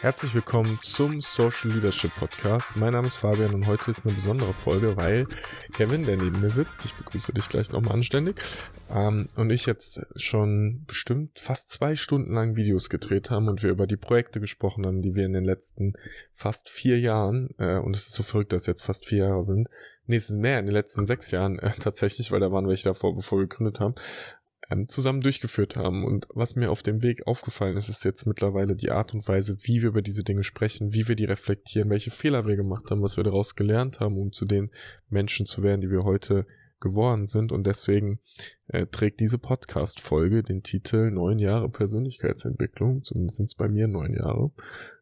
[0.00, 2.74] Herzlich willkommen zum Social Leadership Podcast.
[2.74, 5.26] Mein Name ist Fabian und heute ist eine besondere Folge, weil
[5.74, 8.40] Kevin, der neben mir sitzt, ich begrüße dich gleich nochmal anständig,
[8.88, 13.68] ähm, und ich jetzt schon bestimmt fast zwei Stunden lang Videos gedreht haben und wir
[13.68, 15.92] über die Projekte gesprochen haben, die wir in den letzten
[16.32, 19.68] fast vier Jahren, äh, und es ist so verrückt, dass jetzt fast vier Jahre sind,
[20.06, 22.84] nee, es sind mehr in den letzten sechs Jahren äh, tatsächlich, weil da waren welche
[22.84, 23.94] davor, bevor wir gegründet haben,
[24.70, 26.04] ähm, zusammen durchgeführt haben.
[26.04, 29.56] Und was mir auf dem Weg aufgefallen ist, ist jetzt mittlerweile die Art und Weise,
[29.62, 33.02] wie wir über diese Dinge sprechen, wie wir die reflektieren, welche Fehler wir gemacht haben,
[33.02, 34.70] was wir daraus gelernt haben, um zu den
[35.08, 36.46] Menschen zu werden, die wir heute
[36.80, 37.52] geworden sind.
[37.52, 38.20] Und deswegen
[38.68, 43.04] äh, trägt diese Podcast-Folge den Titel Neun Jahre Persönlichkeitsentwicklung.
[43.04, 44.50] Zumindest sind es bei mir neun Jahre,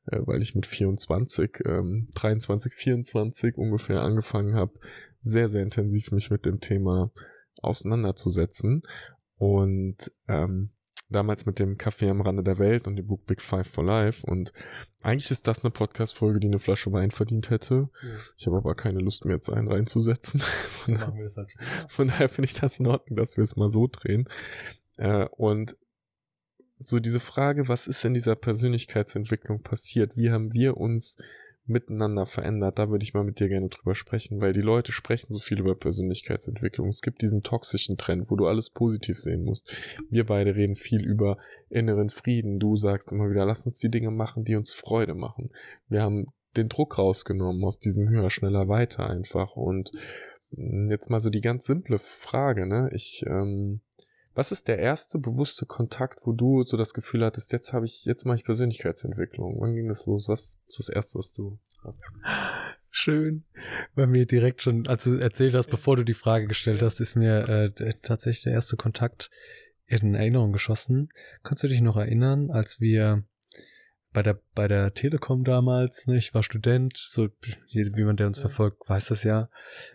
[0.07, 4.73] äh, weil ich mit 24, ähm, 23, 24 ungefähr angefangen habe,
[5.21, 7.12] sehr, sehr intensiv mich mit dem Thema
[7.61, 8.83] auseinanderzusetzen.
[9.38, 10.70] Und ähm,
[11.10, 14.27] damals mit dem Café am Rande der Welt und dem Buch Big Five for Life.
[14.27, 14.52] Und
[15.02, 17.88] eigentlich ist das eine Podcast-Folge, die eine Flasche Wein verdient hätte.
[18.02, 18.09] Ja.
[18.37, 20.41] Ich habe aber keine Lust mehr, jetzt einen reinzusetzen.
[20.89, 21.56] Von, da, halt
[21.89, 24.28] von daher finde ich das in Ordnung, dass wir es mal so drehen.
[24.97, 25.77] Äh, und
[26.77, 30.17] so diese Frage, was ist in dieser Persönlichkeitsentwicklung passiert?
[30.17, 31.17] Wie haben wir uns
[31.69, 32.78] miteinander verändert.
[32.78, 35.61] Da würde ich mal mit dir gerne drüber sprechen, weil die Leute sprechen so viel
[35.61, 36.88] über Persönlichkeitsentwicklung.
[36.88, 39.70] Es gibt diesen toxischen Trend, wo du alles positiv sehen musst.
[40.11, 42.58] Wir beide reden viel über inneren Frieden.
[42.58, 45.50] Du sagst immer wieder, lass uns die Dinge machen, die uns Freude machen.
[45.89, 49.56] Wir haben den Druck rausgenommen aus diesem höher, schneller, weiter einfach.
[49.56, 49.92] Und
[50.50, 52.89] mm, jetzt mal so die ganz simple Frage, ne?
[52.92, 53.80] Ich, ähm,
[54.39, 58.05] was ist der erste bewusste Kontakt, wo du so das Gefühl hattest, jetzt habe ich,
[58.05, 59.56] jetzt mache ich Persönlichkeitsentwicklung?
[59.58, 60.28] Wann ging das los?
[60.28, 61.98] Was ist das erste, was du hast?
[62.89, 63.42] Schön.
[63.97, 67.17] Bei mir direkt schon, als du erzählt hast, bevor du die Frage gestellt hast, ist
[67.17, 69.28] mir äh, tatsächlich der erste Kontakt
[69.86, 71.08] in Erinnerung geschossen.
[71.42, 73.25] Kannst du dich noch erinnern, als wir
[74.19, 77.28] bei der, bei der Telekom damals, ne, ich war Student, so
[77.70, 78.48] wie man der uns ja.
[78.48, 79.48] verfolgt, weiß das ja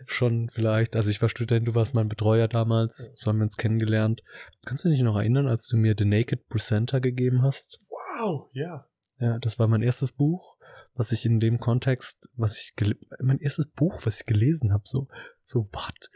[0.06, 0.96] schon vielleicht.
[0.96, 4.22] Also ich war Student, du warst mein Betreuer damals, so haben wir uns kennengelernt.
[4.64, 7.82] Kannst du dich noch erinnern, als du mir The Naked Presenter gegeben hast?
[7.90, 8.86] Wow, ja.
[9.18, 10.56] Ja, das war mein erstes Buch,
[10.94, 12.72] was ich in dem Kontext, was ich
[13.20, 15.06] mein erstes Buch, was ich gelesen habe, so
[15.44, 16.10] so what?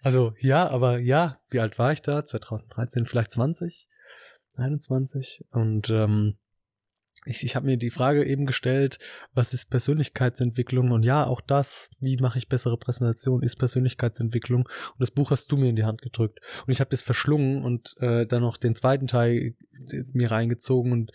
[0.00, 2.24] Also ja, aber ja, wie alt war ich da?
[2.24, 3.88] 2013, vielleicht 20,
[4.54, 6.38] 21 und ähm,
[7.24, 8.98] ich, ich habe mir die Frage eben gestellt,
[9.34, 10.90] was ist Persönlichkeitsentwicklung?
[10.90, 14.62] Und ja, auch das, wie mache ich bessere Präsentation, ist Persönlichkeitsentwicklung.
[14.62, 16.40] Und das Buch hast du mir in die Hand gedrückt.
[16.66, 19.54] Und ich habe das verschlungen und äh, dann noch den zweiten Teil
[20.12, 21.12] mir reingezogen und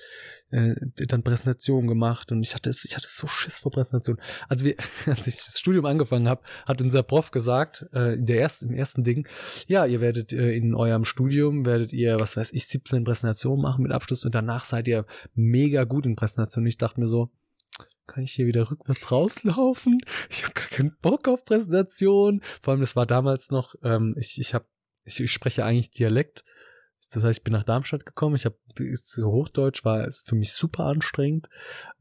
[0.51, 0.75] äh,
[1.07, 2.31] dann Präsentation gemacht.
[2.31, 4.19] Und ich hatte es, ich hatte so Schiss vor Präsentation.
[4.47, 4.75] Also wir,
[5.05, 8.75] als ich das Studium angefangen habe, hat unser Prof gesagt, äh, in der ersten, im
[8.75, 9.27] ersten Ding,
[9.67, 13.83] ja, ihr werdet äh, in eurem Studium, werdet ihr, was weiß ich, 17 Präsentationen machen
[13.83, 16.67] mit Abschluss und danach seid ihr mega gut in Präsentationen.
[16.67, 17.31] Ich dachte mir so,
[18.05, 19.99] kann ich hier wieder rückwärts rauslaufen?
[20.29, 22.41] Ich habe gar keinen Bock auf Präsentation.
[22.61, 24.65] Vor allem, das war damals noch, ähm, ich, ich habe,
[25.05, 26.43] ich, ich spreche eigentlich Dialekt.
[27.11, 28.35] Das heißt, ich bin nach Darmstadt gekommen.
[28.35, 28.57] Ich habe
[29.19, 31.49] Hochdeutsch war für mich super anstrengend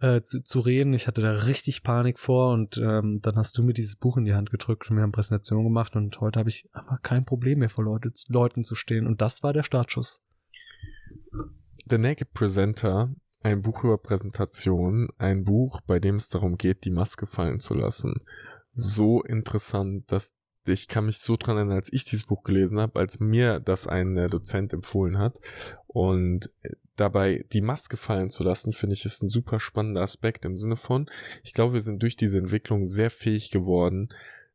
[0.01, 0.95] äh, zu, zu reden.
[0.95, 4.25] Ich hatte da richtig Panik vor und ähm, dann hast du mir dieses Buch in
[4.25, 7.61] die Hand gedrückt und wir haben Präsentation gemacht und heute habe ich aber kein Problem
[7.61, 10.25] mehr vor Leute, Leuten zu stehen und das war der Startschuss.
[11.89, 13.11] The Naked Presenter
[13.43, 17.75] ein Buch über Präsentation, ein Buch, bei dem es darum geht, die Maske fallen zu
[17.75, 18.21] lassen.
[18.73, 20.33] So interessant, dass
[20.67, 23.87] ich kann mich so dran erinnern, als ich dieses Buch gelesen habe, als mir das
[23.87, 25.39] ein äh, Dozent empfohlen hat.
[25.87, 30.45] Und äh, dabei die Maske fallen zu lassen, finde ich, ist ein super spannender Aspekt
[30.45, 31.11] im Sinne von,
[31.43, 34.09] ich glaube, wir sind durch diese Entwicklung sehr fähig geworden,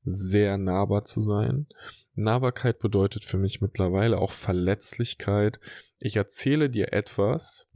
[0.04, 1.68] sehr nahbar zu sein.
[2.16, 5.60] Nahbarkeit bedeutet für mich mittlerweile auch Verletzlichkeit.
[6.00, 7.70] Ich erzähle dir etwas,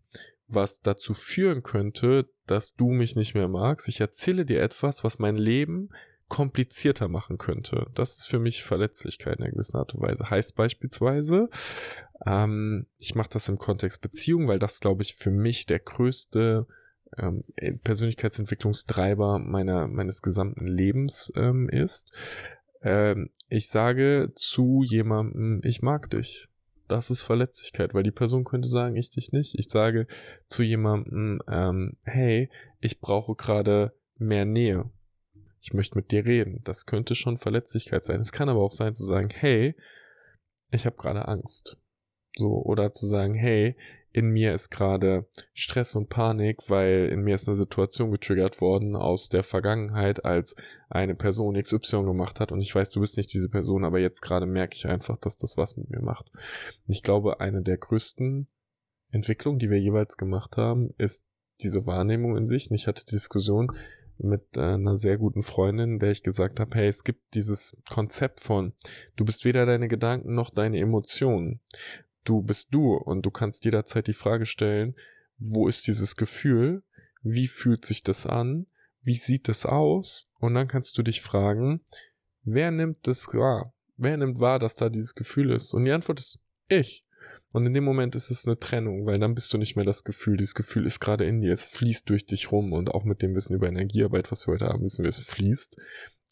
[0.48, 3.88] was dazu führen könnte, dass du mich nicht mehr magst.
[3.88, 5.90] Ich erzähle dir etwas, was mein Leben
[6.32, 7.88] komplizierter machen könnte.
[7.94, 10.30] Das ist für mich Verletzlichkeit in einer gewissen Art und Weise.
[10.30, 11.50] Heißt beispielsweise,
[12.26, 16.68] ähm, ich mache das im Kontext Beziehung, weil das, glaube ich, für mich der größte
[17.18, 17.44] ähm,
[17.84, 22.16] Persönlichkeitsentwicklungstreiber meiner, meines gesamten Lebens ähm, ist.
[22.82, 26.48] Ähm, ich sage zu jemandem, ich mag dich
[26.88, 29.58] das ist Verletzlichkeit, weil die Person könnte sagen, ich dich nicht.
[29.58, 30.08] Ich sage
[30.48, 32.50] zu jemandem, ähm, hey,
[32.82, 34.92] ich brauche gerade mehr Nähe.
[35.62, 36.62] Ich möchte mit dir reden.
[36.64, 38.20] Das könnte schon Verletzlichkeit sein.
[38.20, 39.76] Es kann aber auch sein zu sagen, hey,
[40.72, 41.78] ich habe gerade Angst.
[42.36, 43.76] So, oder zu sagen, hey,
[44.14, 48.96] in mir ist gerade Stress und Panik, weil in mir ist eine Situation getriggert worden
[48.96, 50.56] aus der Vergangenheit, als
[50.90, 54.22] eine Person XY gemacht hat und ich weiß, du bist nicht diese Person, aber jetzt
[54.22, 56.30] gerade merke ich einfach, dass das was mit mir macht.
[56.88, 58.48] Ich glaube, eine der größten
[59.12, 61.26] Entwicklungen, die wir jeweils gemacht haben, ist
[61.62, 62.70] diese Wahrnehmung in sich.
[62.70, 63.72] Und ich hatte die Diskussion
[64.24, 68.40] mit äh, einer sehr guten Freundin, der ich gesagt habe, hey, es gibt dieses Konzept
[68.40, 68.74] von,
[69.16, 71.60] du bist weder deine Gedanken noch deine Emotionen.
[72.24, 74.96] Du bist du und du kannst jederzeit die Frage stellen,
[75.40, 76.84] wo ist dieses Gefühl?
[77.24, 78.68] Wie fühlt sich das an?
[79.04, 80.30] Wie sieht das aus?
[80.40, 81.82] Und dann kannst du dich fragen,
[82.44, 83.74] wer nimmt das wahr?
[83.98, 85.74] Wer nimmt wahr, dass da dieses Gefühl ist?
[85.74, 87.06] Und die Antwort ist ich.
[87.54, 90.04] Und in dem Moment ist es eine Trennung, weil dann bist du nicht mehr das
[90.04, 90.38] Gefühl.
[90.38, 91.54] Dieses Gefühl ist gerade in dir.
[91.54, 92.72] Es fließt durch dich rum.
[92.74, 95.78] Und auch mit dem Wissen über Energiearbeit, was wir heute haben, wissen wir, es fließt.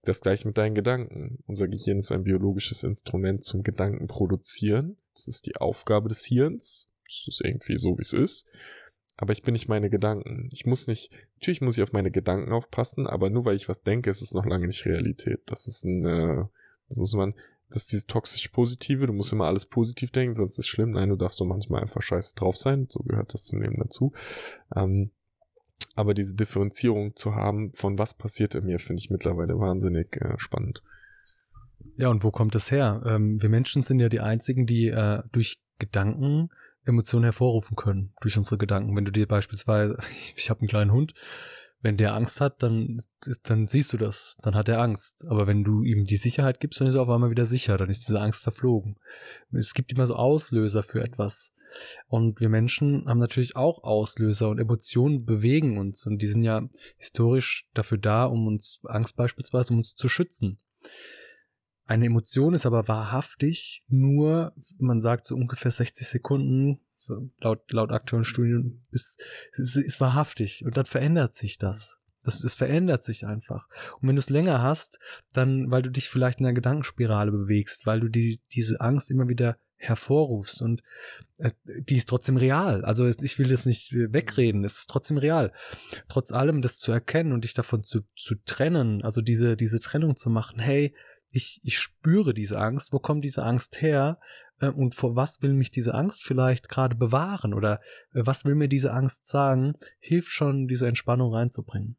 [0.05, 1.43] Das gleiche mit deinen Gedanken.
[1.45, 4.97] Unser Gehirn ist ein biologisches Instrument zum Gedanken produzieren.
[5.13, 6.89] Das ist die Aufgabe des Hirns.
[7.05, 8.47] Das ist irgendwie so, wie es ist.
[9.17, 10.47] Aber ich bin nicht meine Gedanken.
[10.53, 13.83] Ich muss nicht, natürlich muss ich auf meine Gedanken aufpassen, aber nur weil ich was
[13.83, 15.41] denke, ist es noch lange nicht Realität.
[15.47, 16.03] Das ist ein,
[16.87, 17.33] das muss man,
[17.69, 20.91] das ist dieses toxisch Positive, du musst immer alles positiv denken, sonst ist es schlimm.
[20.91, 24.11] Nein, du darfst doch manchmal einfach scheiße drauf sein, so gehört das zum Leben dazu.
[24.75, 25.11] Ähm,
[25.95, 30.37] aber diese Differenzierung zu haben, von was passiert in mir, finde ich mittlerweile wahnsinnig äh,
[30.37, 30.83] spannend.
[31.95, 33.03] Ja, und wo kommt das her?
[33.05, 36.49] Ähm, wir Menschen sind ja die einzigen, die äh, durch Gedanken
[36.85, 38.95] Emotionen hervorrufen können, durch unsere Gedanken.
[38.95, 41.13] Wenn du dir beispielsweise, ich, ich habe einen kleinen Hund,
[41.81, 43.01] wenn der Angst hat, dann,
[43.43, 45.25] dann siehst du das, dann hat er Angst.
[45.27, 47.89] Aber wenn du ihm die Sicherheit gibst, dann ist er auf einmal wieder sicher, dann
[47.89, 48.97] ist diese Angst verflogen.
[49.51, 51.53] Es gibt immer so Auslöser für etwas.
[52.07, 56.05] Und wir Menschen haben natürlich auch Auslöser und Emotionen bewegen uns.
[56.05, 56.67] Und die sind ja
[56.97, 60.59] historisch dafür da, um uns, Angst beispielsweise, um uns zu schützen.
[61.85, 67.91] Eine Emotion ist aber wahrhaftig nur, man sagt so ungefähr 60 Sekunden so laut, laut
[67.91, 69.23] aktuellen Studien, ist,
[69.53, 70.63] ist, ist wahrhaftig.
[70.65, 71.97] Und dann verändert sich das.
[72.23, 73.69] Das, das verändert sich einfach.
[74.01, 74.99] Und wenn du es länger hast,
[75.33, 79.29] dann, weil du dich vielleicht in einer Gedankenspirale bewegst, weil du die, diese Angst immer
[79.29, 80.83] wieder hervorrufst und
[81.37, 82.83] äh, die ist trotzdem real.
[82.83, 85.53] Also ich will das nicht wegreden, es ist trotzdem real.
[86.09, 90.17] Trotz allem das zu erkennen und dich davon zu, zu trennen, also diese, diese Trennung
[90.17, 90.93] zu machen, hey,
[91.31, 94.19] ich, ich spüre diese Angst, wo kommt diese Angst her
[94.59, 97.79] äh, und vor was will mich diese Angst vielleicht gerade bewahren oder
[98.13, 101.97] äh, was will mir diese Angst sagen, hilft schon, diese Entspannung reinzubringen.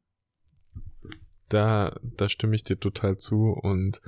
[1.48, 4.00] Da, da stimme ich dir total zu und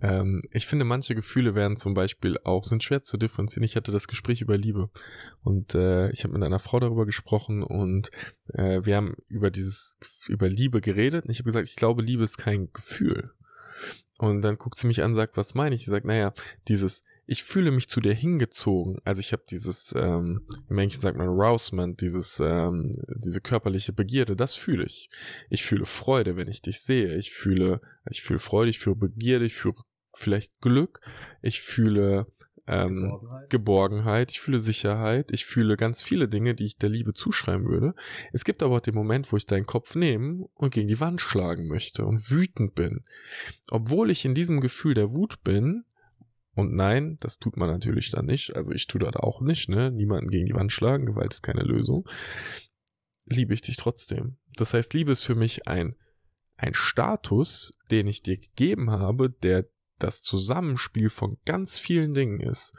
[0.00, 3.64] ähm, ich finde, manche Gefühle werden zum Beispiel auch, sind schwer zu differenzieren.
[3.64, 4.88] Ich hatte das Gespräch über Liebe
[5.42, 8.10] und äh, ich habe mit einer Frau darüber gesprochen und
[8.54, 12.24] äh, wir haben über dieses, über Liebe geredet und ich habe gesagt, ich glaube, Liebe
[12.24, 13.30] ist kein Gefühl.
[14.18, 15.84] Und dann guckt sie mich an, sagt, was meine ich?
[15.84, 16.32] Sie sagt, naja,
[16.68, 18.98] dieses, ich fühle mich zu dir hingezogen.
[19.04, 24.36] Also ich habe dieses, ähm, im Englischen sagt man Arousement, dieses, ähm, diese körperliche Begierde,
[24.36, 25.10] das fühle ich.
[25.50, 27.14] Ich fühle Freude, wenn ich dich sehe.
[27.16, 29.74] Ich fühle, ich fühle Freude, ich fühle Begierde, ich fühle
[30.14, 31.00] vielleicht Glück,
[31.42, 32.26] ich fühle
[32.66, 33.50] ähm, Geborgenheit.
[33.50, 37.94] Geborgenheit, ich fühle Sicherheit, ich fühle ganz viele Dinge, die ich der Liebe zuschreiben würde.
[38.32, 41.20] Es gibt aber auch den Moment, wo ich deinen Kopf nehmen und gegen die Wand
[41.20, 43.04] schlagen möchte und wütend bin.
[43.70, 45.84] Obwohl ich in diesem Gefühl der Wut bin,
[46.54, 49.90] und nein, das tut man natürlich dann nicht, also ich tue das auch nicht, ne?
[49.90, 52.08] Niemanden gegen die Wand schlagen, Gewalt ist keine Lösung.
[53.26, 54.38] Liebe ich dich trotzdem.
[54.54, 55.96] Das heißt, Liebe ist für mich ein
[56.56, 59.66] ein Status, den ich dir gegeben habe, der
[59.98, 62.74] das Zusammenspiel von ganz vielen Dingen ist.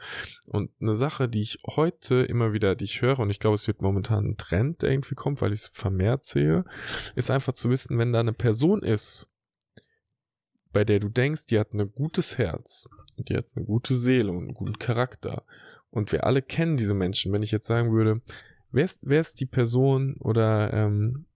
[0.50, 3.66] Und eine Sache, die ich heute immer wieder, die ich höre, und ich glaube, es
[3.66, 6.64] wird momentan ein Trend, der irgendwie kommt, weil ich es vermehrt sehe,
[7.16, 9.30] ist einfach zu wissen, wenn da eine Person ist,
[10.72, 14.44] bei der du denkst, die hat ein gutes Herz, die hat eine gute Seele und
[14.44, 15.44] einen guten Charakter.
[15.90, 17.32] Und wir alle kennen diese Menschen.
[17.32, 18.20] Wenn ich jetzt sagen würde,
[18.70, 21.26] wer ist, wer ist die Person oder ähm,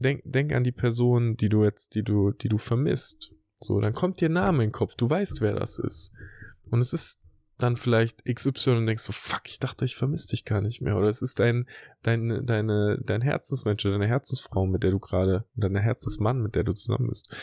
[0.00, 3.92] denk, denk an die Person, die du jetzt, die du, die du vermisst so, dann
[3.92, 6.12] kommt dir Name in den Kopf, du weißt, wer das ist.
[6.70, 7.20] Und es ist
[7.58, 10.96] dann vielleicht XY und denkst so, fuck, ich dachte, ich vermisse dich gar nicht mehr.
[10.96, 11.66] Oder es ist dein,
[12.02, 16.72] dein, deine, dein Herzensmensch, deine Herzensfrau, mit der du gerade, dein Herzensmann, mit der du
[16.72, 17.34] zusammen bist.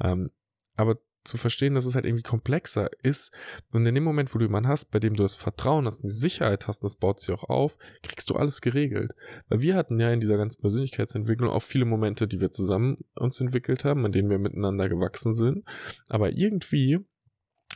[0.00, 0.30] Ähm,
[0.76, 3.32] aber zu verstehen, dass es halt irgendwie komplexer ist.
[3.72, 6.10] Und in dem Moment, wo du jemanden hast, bei dem du das Vertrauen hast und
[6.10, 9.14] die Sicherheit hast, das baut sich auch auf, kriegst du alles geregelt.
[9.48, 13.40] Weil wir hatten ja in dieser ganzen Persönlichkeitsentwicklung auch viele Momente, die wir zusammen uns
[13.40, 15.64] entwickelt haben, an denen wir miteinander gewachsen sind.
[16.08, 16.98] Aber irgendwie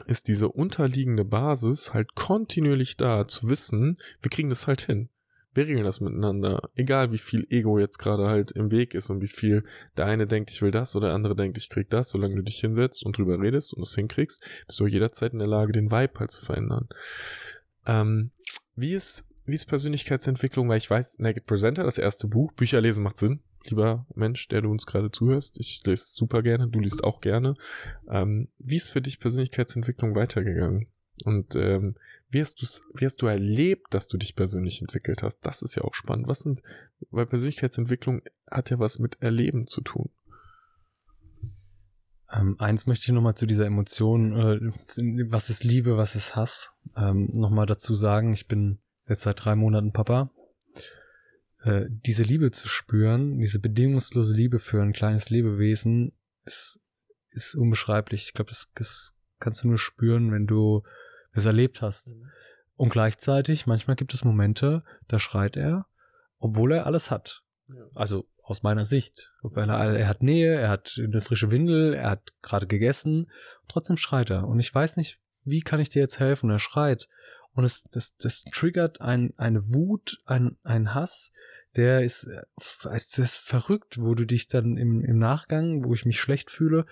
[0.06, 5.08] ist diese unterliegende Basis halt kontinuierlich da, zu wissen, wir kriegen das halt hin
[5.56, 6.70] wir regeln das miteinander.
[6.74, 9.64] Egal wie viel Ego jetzt gerade halt im Weg ist und wie viel
[9.96, 12.42] der eine denkt, ich will das oder der andere denkt, ich krieg das, solange du
[12.42, 15.90] dich hinsetzt und drüber redest und es hinkriegst, bist du jederzeit in der Lage, den
[15.90, 16.88] Vibe halt zu verändern.
[17.86, 18.30] Ähm,
[18.74, 20.68] wie ist, wie ist Persönlichkeitsentwicklung?
[20.68, 23.40] Weil ich weiß, Naked Presenter, das erste Buch, Bücher lesen macht Sinn.
[23.64, 25.58] Lieber Mensch, der du uns gerade zuhörst.
[25.58, 27.54] Ich lese super gerne, du liest auch gerne.
[28.08, 30.88] Ähm, wie ist für dich Persönlichkeitsentwicklung weitergegangen?
[31.24, 31.96] Und ähm,
[32.28, 35.40] wie hast, du's, wie hast du erlebt, dass du dich persönlich entwickelt hast?
[35.40, 36.26] Das ist ja auch spannend.
[36.28, 36.62] Was sind,
[37.10, 40.10] weil Persönlichkeitsentwicklung hat ja was mit Erleben zu tun.
[42.32, 44.60] Ähm, eins möchte ich nochmal zu dieser Emotion, äh,
[45.30, 48.32] was ist Liebe, was ist Hass, ähm, nochmal dazu sagen.
[48.32, 50.30] Ich bin jetzt seit drei Monaten Papa.
[51.62, 56.12] Äh, diese Liebe zu spüren, diese bedingungslose Liebe für ein kleines Lebewesen,
[56.44, 56.80] ist,
[57.30, 58.26] ist unbeschreiblich.
[58.26, 60.82] Ich glaube, das, das kannst du nur spüren, wenn du
[61.36, 62.14] es erlebt hast.
[62.14, 62.30] Mhm.
[62.76, 65.86] Und gleichzeitig, manchmal gibt es Momente, da schreit er,
[66.38, 67.42] obwohl er alles hat.
[67.68, 67.86] Ja.
[67.94, 69.32] Also aus meiner Sicht.
[69.42, 73.30] Weil er, er hat Nähe, er hat eine frische Windel, er hat gerade gegessen,
[73.66, 74.46] trotzdem schreit er.
[74.46, 76.50] Und ich weiß nicht, wie kann ich dir jetzt helfen?
[76.50, 77.08] Er schreit.
[77.54, 81.32] Und es, das, das triggert ein, eine Wut, ein, ein Hass,
[81.74, 82.28] der ist,
[82.82, 86.86] das ist verrückt, wo du dich dann im, im Nachgang, wo ich mich schlecht fühle,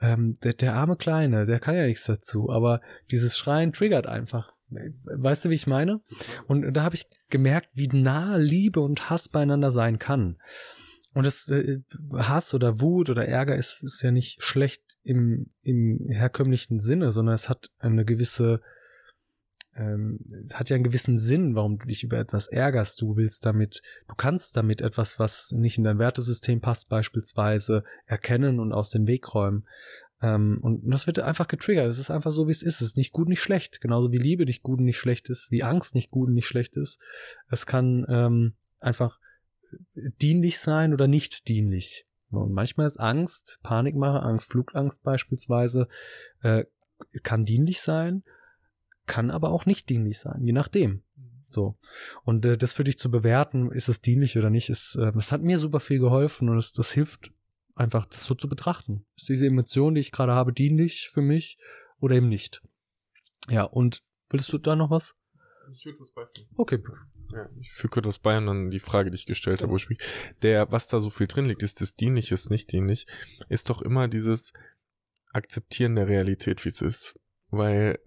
[0.00, 2.80] ähm, der, der arme Kleine, der kann ja nichts dazu, aber
[3.10, 4.52] dieses Schreien triggert einfach.
[4.70, 6.00] Weißt du, wie ich meine?
[6.46, 10.38] Und da habe ich gemerkt, wie nah Liebe und Hass beieinander sein kann.
[11.12, 11.80] Und das äh,
[12.14, 17.34] Hass oder Wut oder Ärger ist, ist ja nicht schlecht im, im herkömmlichen Sinne, sondern
[17.34, 18.60] es hat eine gewisse,
[19.76, 23.00] ähm, es hat ja einen gewissen Sinn, warum du dich über etwas ärgerst.
[23.00, 28.58] Du willst damit, du kannst damit etwas, was nicht in dein Wertesystem passt, beispielsweise erkennen
[28.58, 29.66] und aus dem Weg räumen.
[30.22, 31.86] Ähm, und das wird einfach getriggert.
[31.86, 32.80] Es ist einfach so, wie es ist.
[32.80, 33.80] Es ist nicht gut, nicht schlecht.
[33.80, 36.48] Genauso wie Liebe nicht gut und nicht schlecht ist, wie Angst nicht gut und nicht
[36.48, 37.00] schlecht ist.
[37.48, 39.18] Es kann ähm, einfach
[39.94, 42.06] dienlich sein oder nicht dienlich.
[42.30, 45.88] Und manchmal ist Angst, Panikmache, Angst, Flugangst beispielsweise,
[46.42, 46.64] äh,
[47.22, 48.22] kann dienlich sein,
[49.06, 51.02] kann aber auch nicht dienlich sein, je nachdem.
[51.50, 51.76] So.
[52.24, 55.32] Und äh, das für dich zu bewerten, ist es dienlich oder nicht, ist, äh, das
[55.32, 57.32] hat mir super viel geholfen und das, das hilft
[57.74, 59.04] einfach, das so zu betrachten.
[59.16, 61.58] Ist diese Emotion, die ich gerade habe, dienlich für mich
[61.98, 62.62] oder eben nicht?
[63.48, 65.16] Ja, und willst du da noch was?
[65.72, 66.48] Ich würde das beifügen.
[66.56, 66.82] Okay.
[67.32, 70.06] Ja, ich füge das bei und dann die Frage, die ich gestellt habe, ursprünglich.
[70.42, 73.06] Der, was da so viel drin liegt, ist das dienlich, ist nicht dienlich,
[73.48, 74.52] ist doch immer dieses
[75.32, 77.19] Akzeptieren der Realität, wie es ist.
[77.50, 77.98] Weil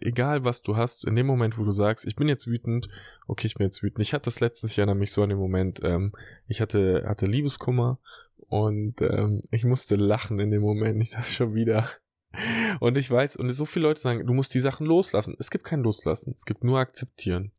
[0.00, 2.88] egal was du hast, in dem Moment, wo du sagst, ich bin jetzt wütend,
[3.28, 4.00] okay, ich bin jetzt wütend.
[4.00, 6.12] Ich hatte das letztens, ich erinnere mich so an den Moment, ähm,
[6.48, 8.00] ich hatte, hatte Liebeskummer
[8.48, 11.88] und ähm, ich musste lachen in dem Moment, ich dachte schon wieder.
[12.78, 15.34] Und ich weiß, und so viele Leute sagen, du musst die Sachen loslassen.
[15.38, 17.52] Es gibt kein Loslassen, es gibt nur akzeptieren.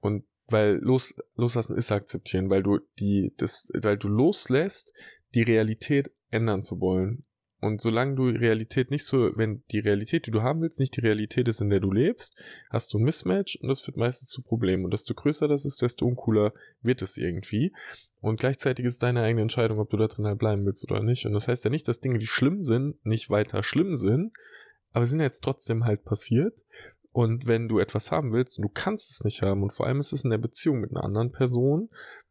[0.00, 4.94] Und weil los, loslassen ist akzeptieren, weil du die, das, weil du loslässt,
[5.34, 7.24] die Realität ändern zu wollen.
[7.62, 11.00] Und solange du Realität nicht so, wenn die Realität, die du haben willst, nicht die
[11.00, 12.36] Realität ist, in der du lebst,
[12.70, 14.84] hast du ein Mismatch und das führt meistens zu Problemen.
[14.84, 16.52] Und desto größer das ist, desto uncooler
[16.82, 17.72] wird es irgendwie.
[18.20, 21.24] Und gleichzeitig ist deine eigene Entscheidung, ob du da drin halt bleiben willst oder nicht.
[21.24, 24.32] Und das heißt ja nicht, dass Dinge, die schlimm sind, nicht weiter schlimm sind,
[24.92, 26.64] aber sind jetzt trotzdem halt passiert.
[27.12, 30.00] Und wenn du etwas haben willst und du kannst es nicht haben, und vor allem
[30.00, 31.90] ist es in der Beziehung mit einer anderen Person,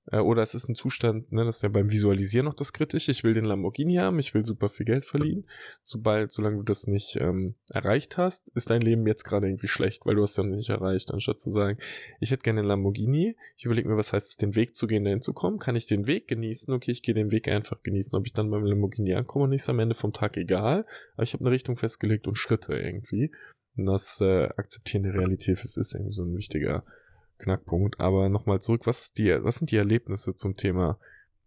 [0.09, 3.23] oder es ist ein Zustand, ne, das ist ja beim Visualisieren noch das Kritische, ich
[3.23, 5.45] will den Lamborghini haben, ich will super viel Geld verliehen.
[5.83, 10.05] Sobald, solange du das nicht ähm, erreicht hast, ist dein Leben jetzt gerade irgendwie schlecht,
[10.05, 11.77] weil du hast ja nicht erreicht, anstatt zu sagen,
[12.19, 15.03] ich hätte gerne einen Lamborghini, ich überlege mir, was heißt es, den Weg zu gehen,
[15.03, 18.17] dahin zu kommen, kann ich den Weg genießen, okay, ich gehe den Weg einfach genießen,
[18.17, 21.33] ob ich dann beim Lamborghini ankomme und ist am Ende vom Tag egal, aber ich
[21.33, 23.31] habe eine Richtung festgelegt und Schritte irgendwie.
[23.77, 26.83] Und das äh, Akzeptieren der Realität, das ist irgendwie so ein wichtiger
[27.41, 27.99] Knackpunkt.
[27.99, 30.97] Aber nochmal zurück, was, die, was sind die Erlebnisse zum Thema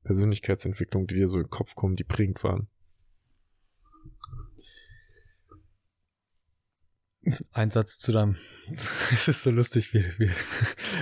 [0.04, 2.68] Persönlichkeitsentwicklung, die dir so in den Kopf kommen, die prägend waren?
[7.52, 8.36] Ein Satz zu deinem.
[9.12, 10.30] Es ist so lustig, wie, wie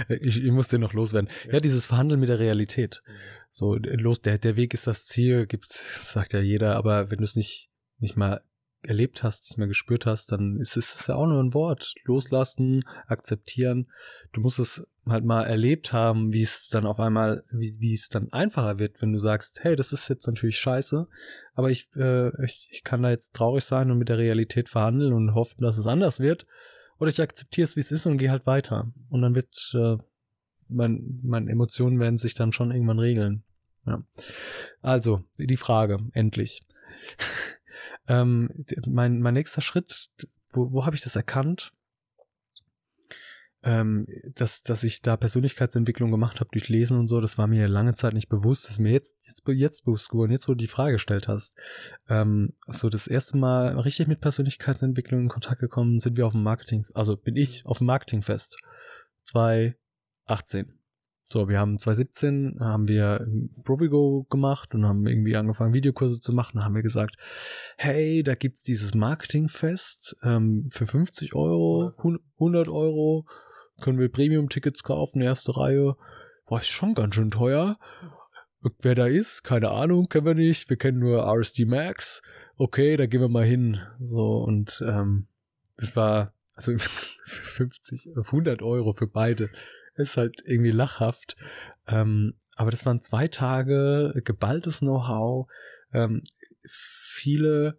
[0.21, 1.29] ich, ich muss den noch loswerden.
[1.47, 1.55] Ja.
[1.55, 3.03] ja, dieses Verhandeln mit der Realität.
[3.51, 7.25] So, los, der, der Weg ist das Ziel, gibt's, sagt ja jeder, aber wenn du
[7.25, 8.43] es nicht, nicht mal
[8.83, 11.95] erlebt hast, nicht mehr gespürt hast, dann ist es ja auch nur ein Wort.
[12.05, 13.89] Loslassen, akzeptieren.
[14.33, 18.09] Du musst es halt mal erlebt haben, wie es dann auf einmal, wie, wie es
[18.09, 21.09] dann einfacher wird, wenn du sagst, hey, das ist jetzt natürlich scheiße,
[21.55, 25.13] aber ich, äh, ich, ich kann da jetzt traurig sein und mit der Realität verhandeln
[25.13, 26.47] und hoffen, dass es anders wird.
[26.99, 28.93] Oder ich akzeptiere es, wie es ist und gehe halt weiter.
[29.11, 29.97] Und dann wird, äh,
[30.69, 33.43] mein, meine Emotionen werden sich dann schon irgendwann regeln.
[33.87, 34.05] Ja.
[34.81, 36.63] Also, die Frage, endlich.
[38.09, 38.51] Ähm,
[38.87, 40.11] mein, mein nächster Schritt,
[40.51, 41.73] wo, wo habe ich das erkannt?
[43.65, 47.69] Ähm, dass, dass ich da Persönlichkeitsentwicklung gemacht habe durch Lesen und so, das war mir
[47.69, 48.65] lange Zeit nicht bewusst.
[48.65, 51.57] Das ist mir jetzt, jetzt, jetzt bewusst geworden, jetzt wo du die Frage gestellt hast.
[52.09, 56.43] Ähm, so das erste Mal richtig mit Persönlichkeitsentwicklung in Kontakt gekommen sind wir auf dem
[56.43, 58.59] Marketing, also bin ich auf dem Marketingfest
[59.25, 60.82] 2018.
[61.33, 63.27] So, wir haben 2017 haben wir
[63.65, 66.59] Provigo gemacht und haben irgendwie angefangen, Videokurse zu machen.
[66.59, 67.17] Dann haben wir gesagt,
[67.79, 71.95] hey, da gibt's dieses Marketingfest ähm, für 50 Euro,
[72.35, 73.25] 100 Euro,
[73.81, 75.97] können wir Premium-Tickets kaufen, erste Reihe.
[76.49, 77.79] War ist schon ganz schön teuer.
[78.83, 80.69] Wer da ist, keine Ahnung, kennen wir nicht.
[80.69, 82.21] Wir kennen nur RSD Max.
[82.59, 83.81] Okay, da gehen wir mal hin.
[84.01, 85.29] So, und ähm,
[85.79, 86.77] das war also
[87.25, 89.49] 50, 100 Euro für beide
[89.95, 91.37] ist halt irgendwie lachhaft.
[91.87, 95.49] Ähm, aber das waren zwei Tage geballtes Know-how,
[95.93, 96.23] ähm,
[96.65, 97.79] viele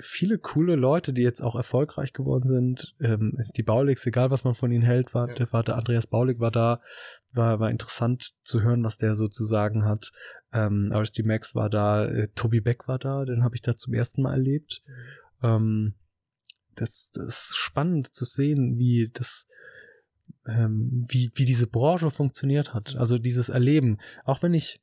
[0.00, 2.94] viele coole Leute, die jetzt auch erfolgreich geworden sind.
[3.00, 5.34] Ähm, die Baulix, egal was man von ihnen hält, war, ja.
[5.34, 6.80] der, war der Andreas Baulig war da,
[7.32, 10.12] war, war interessant zu hören, was der so zu sagen hat.
[10.52, 13.94] Ähm, RSD Max war da, äh, Tobi Beck war da, den habe ich da zum
[13.94, 14.82] ersten Mal erlebt.
[14.86, 15.48] Mhm.
[15.48, 15.94] Ähm,
[16.76, 19.48] das, das ist spannend zu sehen, wie das,
[20.46, 22.96] ähm, wie, wie diese Branche funktioniert hat.
[22.96, 23.98] Also dieses Erleben.
[24.24, 24.80] Auch wenn ich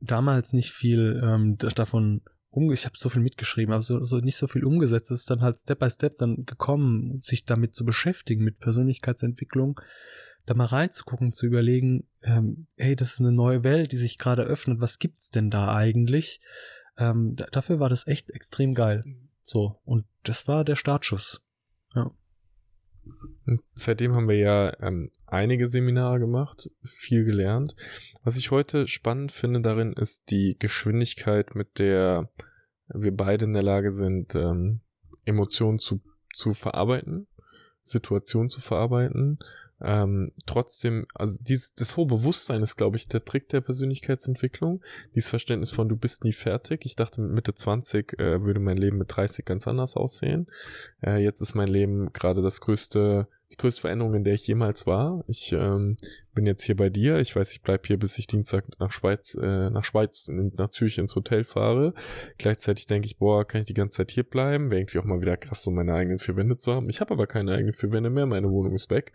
[0.00, 2.22] damals nicht viel ähm, davon
[2.56, 5.42] um, ich habe so viel mitgeschrieben, aber so, so nicht so viel umgesetzt, ist dann
[5.42, 9.78] halt Step by Step dann gekommen, sich damit zu beschäftigen, mit Persönlichkeitsentwicklung,
[10.46, 14.42] da mal reinzugucken, zu überlegen, ähm, hey, das ist eine neue Welt, die sich gerade
[14.42, 16.40] öffnet, was gibt's denn da eigentlich?
[16.96, 19.02] Ähm, dafür war das echt extrem geil.
[19.04, 19.28] Mhm.
[19.44, 21.44] So, und das war der Startschuss.
[21.94, 22.10] Ja.
[23.74, 27.76] Seitdem haben wir ja ähm, einige Seminare gemacht, viel gelernt.
[28.24, 32.30] Was ich heute spannend finde darin, ist die Geschwindigkeit, mit der
[32.88, 34.80] wir beide in der Lage sind, ähm,
[35.24, 36.00] Emotionen zu,
[36.32, 37.26] zu verarbeiten,
[37.82, 39.38] Situationen zu verarbeiten
[39.80, 44.82] ähm, trotzdem, also dieses, das hohe Bewusstsein ist, glaube ich, der Trick der Persönlichkeitsentwicklung.
[45.14, 46.84] Dieses Verständnis von du bist nie fertig.
[46.84, 50.46] Ich dachte, mit Mitte 20 äh, würde mein Leben mit 30 ganz anders aussehen.
[51.02, 54.86] Äh, jetzt ist mein Leben gerade das größte die größte Veränderung, in der ich jemals
[54.86, 55.22] war.
[55.28, 55.96] Ich ähm,
[56.34, 57.18] bin jetzt hier bei dir.
[57.18, 60.98] Ich weiß, ich bleib hier, bis ich Dienstag nach Schweiz, äh, nach Schweiz, nach Zürich
[60.98, 61.94] ins Hotel fahre.
[62.38, 64.70] Gleichzeitig denke ich, boah, kann ich die ganze Zeit hier bleiben?
[64.70, 66.88] Wäre irgendwie auch mal wieder krass, so meine eigenen vier Wände zu haben.
[66.88, 68.26] Ich habe aber keine eigenen vier Wände mehr.
[68.26, 69.12] Meine Wohnung ist weg.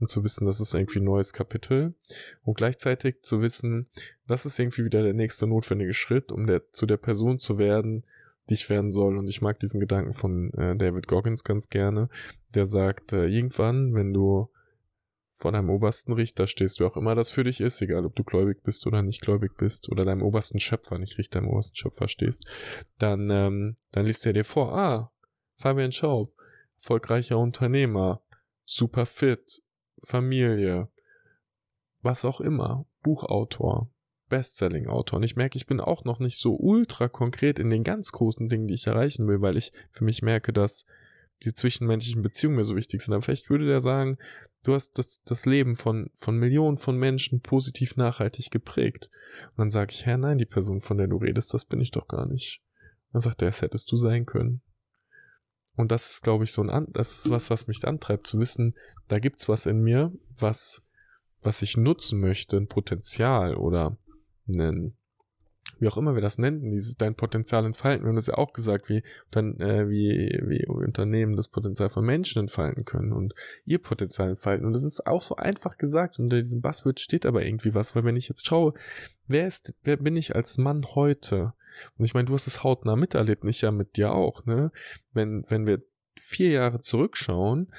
[0.00, 1.94] Und zu wissen, das ist irgendwie ein neues Kapitel.
[2.42, 3.88] Und gleichzeitig zu wissen,
[4.26, 8.04] das ist irgendwie wieder der nächste notwendige Schritt, um der, zu der Person zu werden,
[8.48, 9.18] die ich werden soll.
[9.18, 12.08] Und ich mag diesen Gedanken von äh, David Goggins ganz gerne,
[12.54, 14.50] der sagt, äh, irgendwann, wenn du
[15.32, 18.22] vor deinem obersten Richter stehst, wer auch immer das für dich ist, egal ob du
[18.22, 22.06] gläubig bist oder nicht gläubig bist, oder deinem obersten Schöpfer, nicht Richter, deinem obersten Schöpfer
[22.06, 22.46] stehst,
[22.98, 25.12] dann, ähm, dann liest er dir vor, ah,
[25.56, 26.32] Fabian Schaub,
[26.76, 28.22] erfolgreicher Unternehmer,
[28.62, 29.60] super fit,
[30.04, 30.88] Familie,
[32.02, 33.90] was auch immer, Buchautor,
[34.34, 35.18] Bestselling-Autor.
[35.18, 38.48] Und ich merke, ich bin auch noch nicht so ultra konkret in den ganz großen
[38.48, 40.86] Dingen, die ich erreichen will, weil ich für mich merke, dass
[41.44, 43.14] die zwischenmenschlichen Beziehungen mir so wichtig sind.
[43.14, 44.18] Aber vielleicht würde der sagen,
[44.64, 49.08] du hast das, das Leben von, von Millionen von Menschen positiv nachhaltig geprägt.
[49.50, 51.92] Und dann sage ich, Herr, nein, die Person, von der du redest, das bin ich
[51.92, 52.60] doch gar nicht.
[53.12, 54.62] Dann sagt er, es hättest du sein können.
[55.76, 58.74] Und das ist, glaube ich, so ein, das ist was, was mich antreibt, zu wissen,
[59.06, 60.82] da gibt's was in mir, was,
[61.40, 63.96] was ich nutzen möchte, ein Potenzial oder
[64.46, 64.96] nennen.
[65.78, 68.04] Wie auch immer wir das nennen, dieses dein Potenzial entfalten.
[68.04, 72.04] Wir haben das ja auch gesagt, wie, dann, äh, wie, wie Unternehmen das Potenzial von
[72.04, 74.66] Menschen entfalten können und ihr Potenzial entfalten.
[74.66, 76.18] Und das ist auch so einfach gesagt.
[76.18, 78.74] Unter diesem Buzzword steht aber irgendwie was, weil wenn ich jetzt schaue,
[79.26, 81.54] wer ist, wer bin ich als Mann heute?
[81.98, 84.70] Und ich meine, du hast es hautnah miterlebt, nicht ja mit dir auch, ne?
[85.12, 85.82] Wenn, wenn wir
[86.16, 87.72] vier Jahre zurückschauen,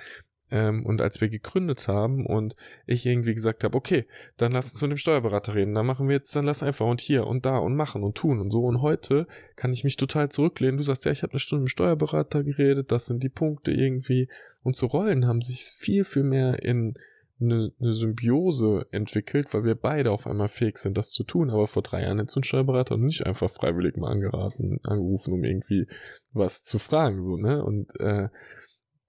[0.51, 2.55] ähm, und als wir gegründet haben und
[2.85, 4.05] ich irgendwie gesagt habe, okay,
[4.37, 7.01] dann lass uns mit dem Steuerberater reden, dann machen wir jetzt, dann lass einfach und
[7.01, 8.63] hier und da und machen und tun und so.
[8.63, 10.77] Und heute kann ich mich total zurücklehnen.
[10.77, 13.71] Du sagst, ja, ich habe eine Stunde mit dem Steuerberater geredet, das sind die Punkte
[13.71, 14.29] irgendwie.
[14.63, 16.95] Und so Rollen haben sich viel, viel mehr in
[17.41, 21.49] eine, eine Symbiose entwickelt, weil wir beide auf einmal fähig sind, das zu tun.
[21.49, 25.33] Aber vor drei Jahren hättest du einen Steuerberater und nicht einfach freiwillig mal angeraten, angerufen,
[25.33, 25.87] um irgendwie
[26.33, 27.63] was zu fragen, so, ne?
[27.63, 28.29] Und äh,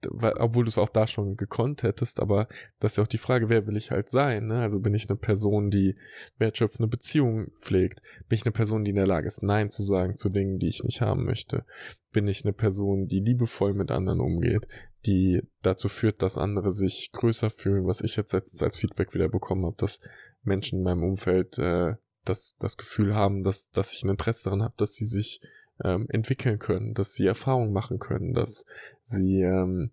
[0.05, 2.47] obwohl du es auch da schon gekonnt hättest, aber
[2.79, 4.47] das ist ja auch die Frage, wer will ich halt sein?
[4.47, 4.59] Ne?
[4.59, 5.95] Also bin ich eine Person, die
[6.37, 8.01] wertschöpfende Beziehungen pflegt?
[8.27, 10.67] Bin ich eine Person, die in der Lage ist, Nein zu sagen zu Dingen, die
[10.67, 11.65] ich nicht haben möchte?
[12.11, 14.67] Bin ich eine Person, die liebevoll mit anderen umgeht,
[15.05, 19.29] die dazu führt, dass andere sich größer fühlen, was ich jetzt als, als Feedback wieder
[19.29, 19.99] bekommen habe, dass
[20.43, 24.63] Menschen in meinem Umfeld äh, das, das Gefühl haben, dass, dass ich ein Interesse daran
[24.63, 25.41] habe, dass sie sich
[25.83, 28.65] ähm, entwickeln können, dass sie Erfahrungen machen können, dass
[29.03, 29.91] sie ähm,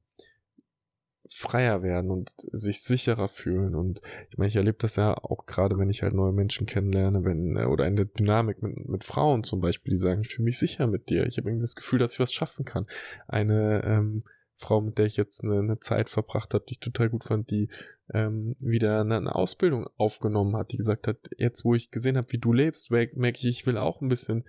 [1.28, 3.74] freier werden und sich sicherer fühlen.
[3.74, 7.24] Und ich meine, ich erlebe das ja auch gerade, wenn ich halt neue Menschen kennenlerne,
[7.24, 10.44] wenn, äh, oder in der Dynamik mit, mit Frauen zum Beispiel, die sagen, ich fühle
[10.44, 12.86] mich sicher mit dir, ich habe irgendwie das Gefühl, dass ich was schaffen kann.
[13.26, 17.10] Eine ähm, Frau, mit der ich jetzt eine, eine Zeit verbracht habe, die ich total
[17.10, 17.68] gut fand, die
[18.12, 22.28] ähm, wieder eine, eine, Ausbildung aufgenommen hat, die gesagt hat, jetzt wo ich gesehen habe,
[22.30, 24.44] wie du lebst, merke ich, ich will auch ein bisschen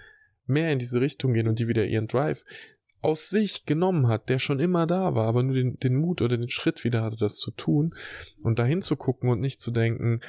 [0.48, 2.44] mehr in diese Richtung gehen und die wieder ihren Drive
[3.02, 6.38] aus sich genommen hat, der schon immer da war, aber nur den, den Mut oder
[6.38, 7.94] den Schritt wieder hatte, das zu tun
[8.42, 10.22] und dahin zu gucken und nicht zu denken,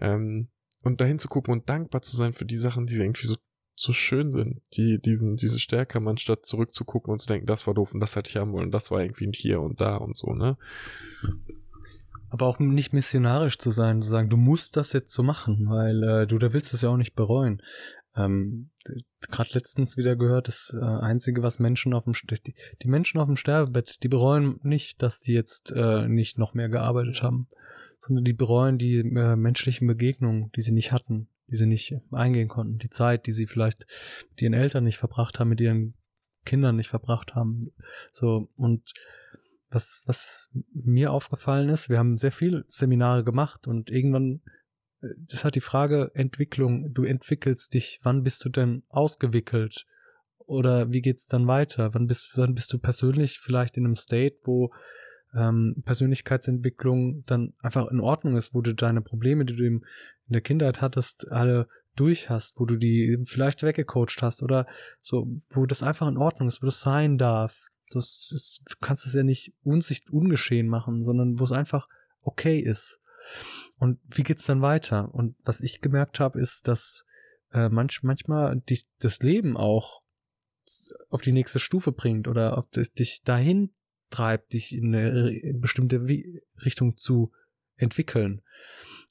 [0.00, 0.48] ähm,
[0.82, 3.36] und dahin zu gucken und dankbar zu sein für die Sachen, die irgendwie so
[3.80, 7.72] so schön sind, die diesen diese Stärke haben, anstatt zurückzugucken und zu denken, das war
[7.72, 10.34] doof und das hätte ich haben wollen, das war irgendwie hier und da und so,
[10.34, 10.58] ne?
[12.28, 16.02] Aber auch nicht missionarisch zu sein, zu sagen, du musst das jetzt so machen, weil
[16.02, 17.62] äh, du da willst das ja auch nicht bereuen.
[18.16, 18.70] Ähm,
[19.30, 23.26] Gerade letztens wieder gehört, das äh, Einzige, was Menschen auf dem die, die Menschen auf
[23.26, 27.48] dem Sterbebett, die bereuen nicht, dass sie jetzt äh, nicht noch mehr gearbeitet haben,
[27.98, 32.48] sondern die bereuen die äh, menschlichen Begegnungen, die sie nicht hatten, die sie nicht eingehen
[32.48, 33.86] konnten, die Zeit, die sie vielleicht
[34.30, 35.94] mit ihren Eltern nicht verbracht haben, mit ihren
[36.44, 37.72] Kindern nicht verbracht haben.
[38.12, 38.92] So, und
[39.70, 44.40] was, was mir aufgefallen ist, wir haben sehr viel Seminare gemacht und irgendwann,
[45.00, 49.86] das hat die Frage Entwicklung, du entwickelst dich, wann bist du denn ausgewickelt?
[50.38, 51.94] Oder wie geht's dann weiter?
[51.94, 54.72] Wann bist, wann bist du persönlich vielleicht in einem State, wo
[55.34, 59.84] ähm, Persönlichkeitsentwicklung dann einfach in Ordnung ist, wo du deine Probleme, die du in
[60.26, 64.66] der Kindheit hattest, alle durch hast, wo du die vielleicht weggecoacht hast oder
[65.00, 67.66] so, wo das einfach in Ordnung ist, wo das sein darf.
[67.92, 71.86] Das, das, du kannst es ja nicht unsicht ungeschehen machen, sondern wo es einfach
[72.24, 73.00] okay ist.
[73.78, 75.14] Und wie geht's dann weiter?
[75.14, 77.04] Und was ich gemerkt habe, ist, dass
[77.52, 80.02] äh, manch, manchmal dich das Leben auch
[81.08, 83.70] auf die nächste Stufe bringt oder ob das dich dahin
[84.10, 86.06] treibt, dich in eine bestimmte
[86.64, 87.32] Richtung zu
[87.76, 88.42] entwickeln.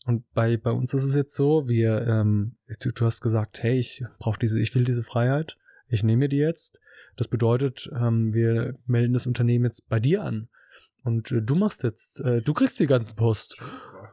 [0.06, 3.78] Und bei, bei uns ist es jetzt so, wir, ähm, du, du hast gesagt, hey,
[3.78, 6.80] ich brauche diese, ich will diese Freiheit, ich nehme die jetzt.
[7.15, 10.50] Das bedeutet, ähm, wir melden das Unternehmen jetzt bei dir an.
[11.04, 13.62] Und äh, du machst jetzt, äh, du kriegst die ganze Post.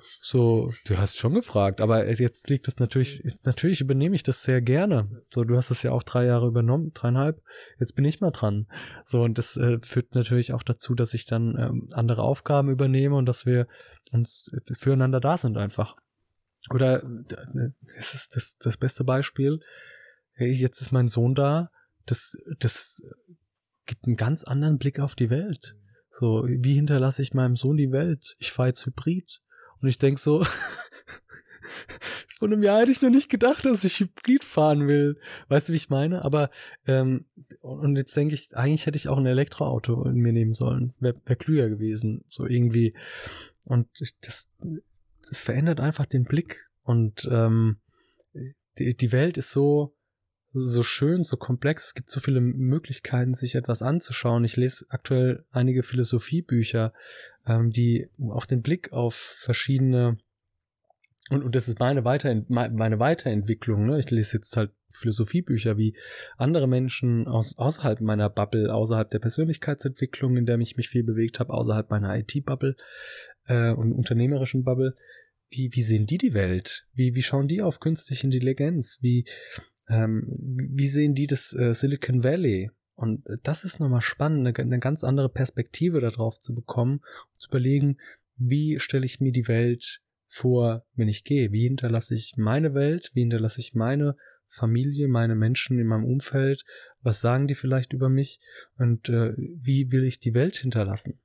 [0.01, 4.61] So, du hast schon gefragt, aber jetzt liegt es natürlich, natürlich übernehme ich das sehr
[4.61, 5.23] gerne.
[5.33, 7.43] So, du hast es ja auch drei Jahre übernommen, dreieinhalb.
[7.79, 8.67] Jetzt bin ich mal dran.
[9.05, 13.17] So, und das äh, führt natürlich auch dazu, dass ich dann ähm, andere Aufgaben übernehme
[13.17, 13.67] und dass wir
[14.13, 15.97] uns füreinander da sind einfach.
[16.71, 19.61] Oder äh, das ist das, das beste Beispiel.
[20.33, 21.71] Hey, jetzt ist mein Sohn da.
[22.07, 23.03] Das, das
[23.87, 25.77] gibt einen ganz anderen Blick auf die Welt.
[26.11, 28.37] So, wie hinterlasse ich meinem Sohn die Welt?
[28.39, 29.41] Ich fahre jetzt Hybrid.
[29.81, 30.45] Und ich denk so,
[32.29, 35.19] vor einem Jahr hätte ich noch nicht gedacht, dass ich Hybrid fahren will.
[35.49, 36.25] Weißt du, wie ich meine?
[36.25, 36.51] Aber,
[36.87, 37.25] ähm,
[37.61, 40.93] und jetzt denke ich, eigentlich hätte ich auch ein Elektroauto in mir nehmen sollen.
[41.01, 42.25] Wäre wär klüger gewesen.
[42.29, 42.95] So irgendwie.
[43.65, 43.89] Und
[44.21, 44.51] das,
[45.27, 46.69] das verändert einfach den Blick.
[46.83, 47.79] Und ähm,
[48.79, 49.96] die, die Welt ist so,
[50.59, 51.89] so schön, so komplex.
[51.89, 54.45] Es gibt so viele Möglichkeiten, sich etwas anzuschauen.
[54.45, 56.93] Ich lese aktuell einige Philosophiebücher,
[57.47, 60.19] ähm, die auch den Blick auf verschiedene
[61.29, 63.87] und, und das ist meine, Weiterent meine Weiterentwicklung.
[63.87, 63.99] Ne?
[63.99, 65.97] Ich lese jetzt halt Philosophiebücher, wie
[66.37, 71.41] andere Menschen aus, außerhalb meiner Bubble, außerhalb der Persönlichkeitsentwicklung, in der ich mich viel bewegt
[71.41, 72.77] habe, außerhalb meiner IT-Bubble
[73.47, 74.95] äh, und unternehmerischen Bubble,
[75.51, 76.87] wie, wie sehen die die Welt?
[76.95, 78.99] Wie, wie schauen die auf künstliche Intelligenz?
[79.01, 79.25] Wie,
[79.89, 82.71] ähm, wie sehen die das äh, Silicon Valley?
[82.95, 87.01] Und das ist nochmal spannend, eine, eine ganz andere Perspektive darauf zu bekommen
[87.33, 87.99] und zu überlegen,
[88.37, 91.53] wie stelle ich mir die Welt vor, wenn ich gehe?
[91.53, 93.11] Wie hinterlasse ich meine Welt?
[93.15, 96.65] Wie hinterlasse ich meine Familie, meine Menschen in meinem Umfeld?
[97.03, 98.41] Was sagen die vielleicht über mich?
[98.79, 101.21] Und äh, wie will ich die Welt hinterlassen?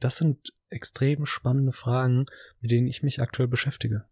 [0.00, 2.26] Das sind extrem spannende Fragen,
[2.60, 4.04] mit denen ich mich aktuell beschäftige.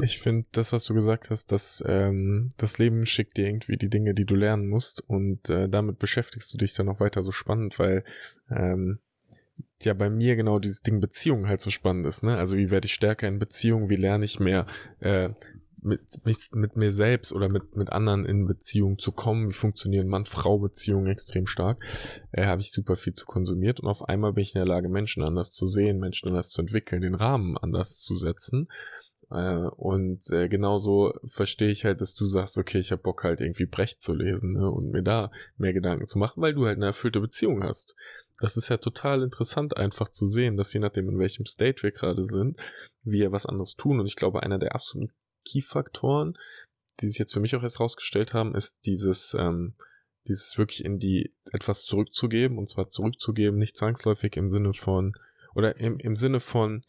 [0.00, 3.88] Ich finde das, was du gesagt hast, dass ähm, das Leben schickt dir irgendwie die
[3.88, 7.32] Dinge, die du lernen musst und äh, damit beschäftigst du dich dann auch weiter so
[7.32, 8.04] spannend, weil
[8.50, 8.98] ähm,
[9.82, 12.36] ja bei mir genau dieses Ding Beziehung halt so spannend ist, ne?
[12.36, 14.66] Also wie werde ich stärker in Beziehung, wie lerne ich mehr
[15.00, 15.30] äh,
[15.82, 20.08] mit, mit, mit mir selbst oder mit, mit anderen in Beziehung zu kommen, wie funktionieren
[20.08, 21.80] Mann-Frau-Beziehungen extrem stark,
[22.32, 24.88] äh, habe ich super viel zu konsumiert und auf einmal bin ich in der Lage,
[24.88, 28.68] Menschen anders zu sehen, Menschen anders zu entwickeln, den Rahmen anders zu setzen
[29.28, 33.66] und äh, genauso verstehe ich halt, dass du sagst, okay, ich habe Bock halt irgendwie
[33.66, 36.86] Brecht zu lesen ne, und mir da mehr Gedanken zu machen, weil du halt eine
[36.86, 37.96] erfüllte Beziehung hast.
[38.38, 41.90] Das ist ja total interessant einfach zu sehen, dass je nachdem, in welchem State wir
[41.90, 42.60] gerade sind,
[43.02, 43.98] wir was anderes tun.
[43.98, 45.12] Und ich glaube, einer der absoluten
[45.44, 46.38] Key-Faktoren,
[47.00, 49.74] die sich jetzt für mich auch erst rausgestellt haben, ist dieses, ähm,
[50.28, 55.14] dieses wirklich in die etwas zurückzugeben, und zwar zurückzugeben, nicht zwangsläufig im Sinne von,
[55.56, 56.80] oder im, im Sinne von,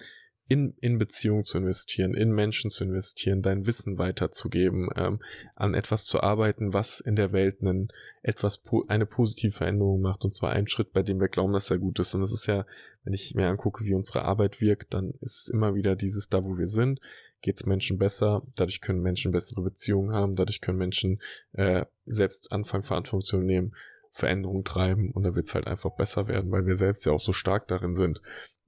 [0.47, 5.19] in, in Beziehung zu investieren, in Menschen zu investieren, dein Wissen weiterzugeben, ähm,
[5.55, 7.89] an etwas zu arbeiten, was in der Welt einen,
[8.21, 11.79] etwas, eine positive Veränderung macht, und zwar einen Schritt, bei dem wir glauben, dass er
[11.79, 12.15] gut ist.
[12.15, 12.65] Und das ist ja,
[13.03, 16.43] wenn ich mir angucke, wie unsere Arbeit wirkt, dann ist es immer wieder dieses, da
[16.43, 17.01] wo wir sind,
[17.41, 21.19] geht es Menschen besser, dadurch können Menschen bessere Beziehungen haben, dadurch können Menschen
[21.53, 23.75] äh, selbst anfangen, Verantwortung zu nehmen,
[24.11, 25.11] Veränderungen treiben.
[25.11, 27.67] Und dann wird es halt einfach besser werden, weil wir selbst ja auch so stark
[27.67, 28.21] darin sind,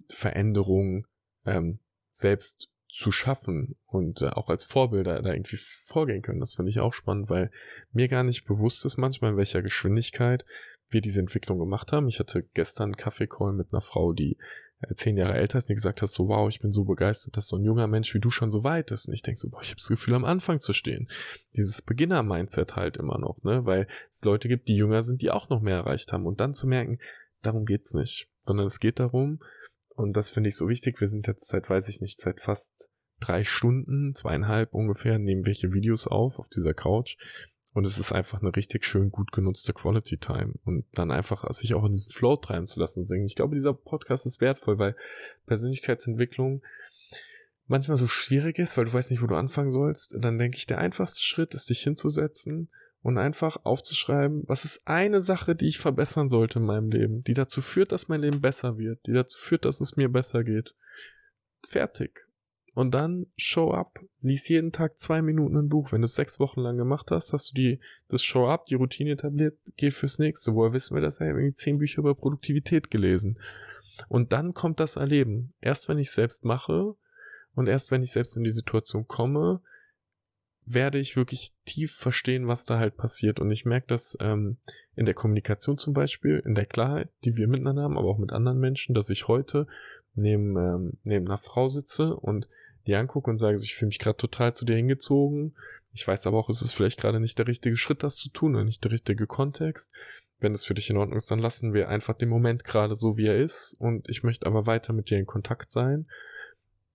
[0.10, 1.06] Veränderungen
[1.45, 6.39] ähm, selbst zu schaffen und äh, auch als Vorbilder da irgendwie vorgehen können.
[6.39, 7.52] Das finde ich auch spannend, weil
[7.91, 10.43] mir gar nicht bewusst ist manchmal, in welcher Geschwindigkeit
[10.89, 12.08] wir diese Entwicklung gemacht haben.
[12.08, 14.38] Ich hatte gestern einen Kaffeecall mit einer Frau, die
[14.82, 17.47] äh, zehn Jahre älter ist, die gesagt hat, so wow, ich bin so begeistert, dass
[17.47, 19.08] so ein junger Mensch wie du schon so weit ist.
[19.08, 21.10] Und ich denke so, boah, ich habe das Gefühl, am Anfang zu stehen.
[21.56, 23.65] Dieses Beginner-Mindset halt immer noch, ne?
[23.65, 26.25] Weil es Leute gibt, die jünger sind, die auch noch mehr erreicht haben.
[26.25, 26.97] Und dann zu merken,
[27.43, 28.30] darum geht's nicht.
[28.41, 29.39] Sondern es geht darum,
[30.00, 31.02] und das finde ich so wichtig.
[31.02, 35.74] Wir sind jetzt seit, weiß ich nicht, seit fast drei Stunden, zweieinhalb ungefähr, nehmen hier
[35.74, 37.18] Videos auf, auf dieser Couch.
[37.74, 40.54] Und es ist einfach eine richtig schön gut genutzte Quality Time.
[40.64, 43.26] Und dann einfach sich auch in diesen Flow treiben zu lassen singen.
[43.26, 44.96] Ich glaube, dieser Podcast ist wertvoll, weil
[45.46, 46.64] Persönlichkeitsentwicklung
[47.68, 50.16] manchmal so schwierig ist, weil du weißt nicht, wo du anfangen sollst.
[50.18, 52.70] Dann denke ich, der einfachste Schritt ist, dich hinzusetzen
[53.02, 57.34] und einfach aufzuschreiben, was ist eine Sache, die ich verbessern sollte in meinem Leben, die
[57.34, 60.76] dazu führt, dass mein Leben besser wird, die dazu führt, dass es mir besser geht.
[61.66, 62.26] Fertig.
[62.76, 64.00] Und dann show up.
[64.22, 65.92] Lies jeden Tag zwei Minuten ein Buch.
[65.92, 68.76] Wenn du es sechs Wochen lang gemacht hast, hast du die, das Show up, die
[68.76, 70.54] Routine etabliert, geh fürs nächste.
[70.54, 71.16] Woher wissen wir das?
[71.16, 73.40] Ich habe irgendwie zehn Bücher über Produktivität gelesen.
[74.08, 75.54] Und dann kommt das Erleben.
[75.62, 76.96] Erst wenn ich selbst mache
[77.54, 79.62] und erst wenn ich selbst in die Situation komme,
[80.72, 83.40] werde ich wirklich tief verstehen, was da halt passiert.
[83.40, 84.58] Und ich merke das ähm,
[84.96, 88.32] in der Kommunikation zum Beispiel, in der Klarheit, die wir miteinander haben, aber auch mit
[88.32, 89.68] anderen Menschen, dass ich heute
[90.14, 92.48] neben, ähm, neben einer Frau sitze und
[92.86, 95.56] die angucke und sage, ich fühle mich gerade total zu dir hingezogen.
[95.92, 98.56] Ich weiß aber auch, es ist vielleicht gerade nicht der richtige Schritt, das zu tun
[98.56, 99.94] oder nicht der richtige Kontext.
[100.40, 103.18] Wenn es für dich in Ordnung ist, dann lassen wir einfach den Moment gerade so,
[103.18, 103.76] wie er ist.
[103.80, 106.08] Und ich möchte aber weiter mit dir in Kontakt sein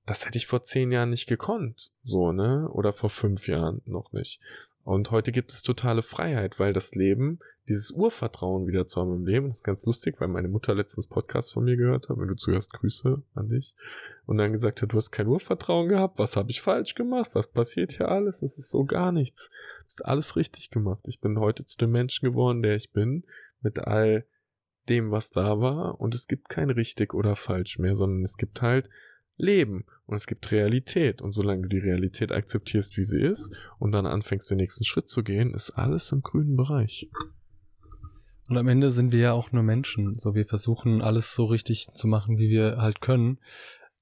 [0.07, 2.69] das hätte ich vor zehn Jahren nicht gekonnt, so, ne?
[2.71, 4.41] Oder vor fünf Jahren noch nicht.
[4.85, 7.39] Und heute gibt es totale Freiheit, weil das Leben,
[7.69, 11.07] dieses Urvertrauen wieder zu haben im Leben, das ist ganz lustig, weil meine Mutter letztens
[11.07, 13.75] Podcast von mir gehört hat, wenn du zuerst Grüße an dich,
[14.27, 17.51] und dann gesagt hat, du hast kein Urvertrauen gehabt, was habe ich falsch gemacht, was
[17.51, 19.49] passiert hier alles, es ist so gar nichts.
[19.49, 21.01] Du hast alles richtig gemacht.
[21.07, 23.25] Ich bin heute zu dem Menschen geworden, der ich bin,
[23.63, 24.27] mit all
[24.91, 28.61] dem, was da war, und es gibt kein richtig oder falsch mehr, sondern es gibt
[28.61, 28.91] halt
[29.37, 31.23] Leben und es gibt Realität.
[31.23, 35.09] Und solange du die Realität akzeptierst, wie sie ist, und dann anfängst, den nächsten Schritt
[35.09, 37.09] zu gehen, ist alles im grünen Bereich.
[38.49, 40.19] Und am Ende sind wir ja auch nur Menschen.
[40.19, 43.39] So, wir versuchen alles so richtig zu machen, wie wir halt können.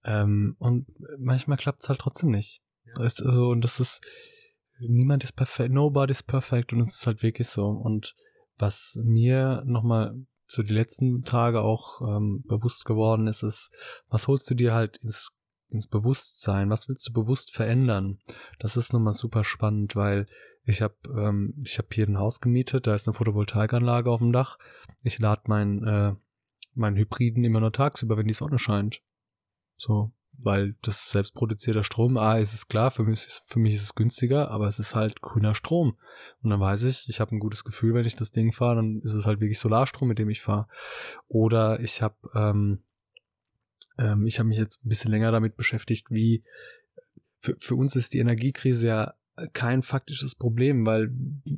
[0.05, 0.87] Ähm, und
[1.19, 2.61] manchmal klappt es halt trotzdem nicht.
[2.85, 3.05] Ja.
[3.05, 4.05] Ist also, und das ist,
[4.81, 7.69] niemand ist perfekt, nobody's perfect und es ist halt wirklich so.
[7.69, 8.17] Und
[8.59, 10.15] was mir nochmal
[10.53, 13.71] so die letzten Tage auch ähm, bewusst geworden ist, ist,
[14.09, 15.33] was holst du dir halt ins,
[15.69, 16.71] ins Bewusstsein?
[16.71, 18.19] Was willst du bewusst verändern?
[18.59, 20.27] Das ist nochmal super spannend, weil
[20.65, 24.33] ich habe ähm, ich habe hier ein Haus gemietet, da ist eine Photovoltaikanlage auf dem
[24.33, 24.59] Dach.
[25.03, 26.15] Ich lade meinen äh,
[26.75, 29.03] meinen Hybriden immer nur tagsüber, wenn die Sonne scheint.
[29.77, 33.83] So, weil das selbstproduzierter Strom, ah, ist es klar, für mich, ist, für mich ist
[33.83, 35.97] es günstiger, aber es ist halt grüner Strom.
[36.43, 39.01] Und dann weiß ich, ich habe ein gutes Gefühl, wenn ich das Ding fahre, dann
[39.03, 40.67] ist es halt wirklich Solarstrom, mit dem ich fahre.
[41.29, 42.83] Oder ich habe ähm,
[43.99, 46.45] ähm, ich habe mich jetzt ein bisschen länger damit beschäftigt, wie
[47.41, 49.15] für, für uns ist die Energiekrise ja
[49.53, 51.11] kein faktisches Problem, weil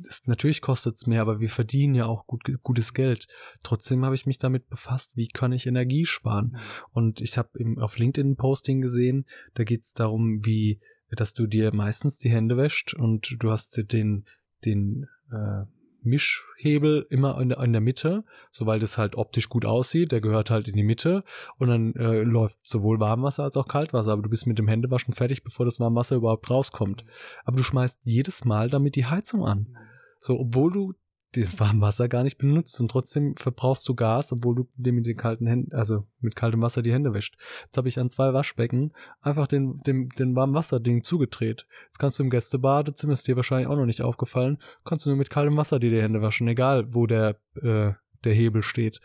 [0.07, 3.27] es, natürlich kostet es mehr, aber wir verdienen ja auch gut, gutes Geld.
[3.63, 6.51] Trotzdem habe ich mich damit befasst, wie kann ich Energie sparen.
[6.53, 6.59] Mhm.
[6.91, 10.79] Und ich habe auf LinkedIn ein Posting gesehen, da geht es darum, wie,
[11.11, 14.25] dass du dir meistens die Hände wäscht und du hast den,
[14.63, 15.65] den äh,
[16.05, 20.11] Mischhebel immer in der, in der Mitte, so weil das halt optisch gut aussieht.
[20.11, 21.23] Der gehört halt in die Mitte
[21.57, 24.13] und dann äh, läuft sowohl Warmwasser als auch Kaltwasser.
[24.13, 27.05] Aber du bist mit dem Händewaschen fertig, bevor das Warmwasser überhaupt rauskommt.
[27.43, 29.77] Aber du schmeißt jedes Mal damit die Heizung an.
[30.19, 30.93] So, obwohl du
[31.41, 35.17] das Warmwasser gar nicht benutzt und trotzdem verbrauchst du Gas, obwohl du dir mit den
[35.17, 37.37] kalten Händen, also mit kaltem Wasser die Hände wäscht.
[37.65, 41.67] Jetzt habe ich an zwei Waschbecken einfach den, den, den Warmwasserding zugedreht.
[41.85, 45.17] Jetzt kannst du im Gästebadezimmer, ist dir wahrscheinlich auch noch nicht aufgefallen, kannst du nur
[45.17, 47.93] mit kaltem Wasser dir die Hände waschen, egal wo der, äh,
[48.23, 49.01] der Hebel steht.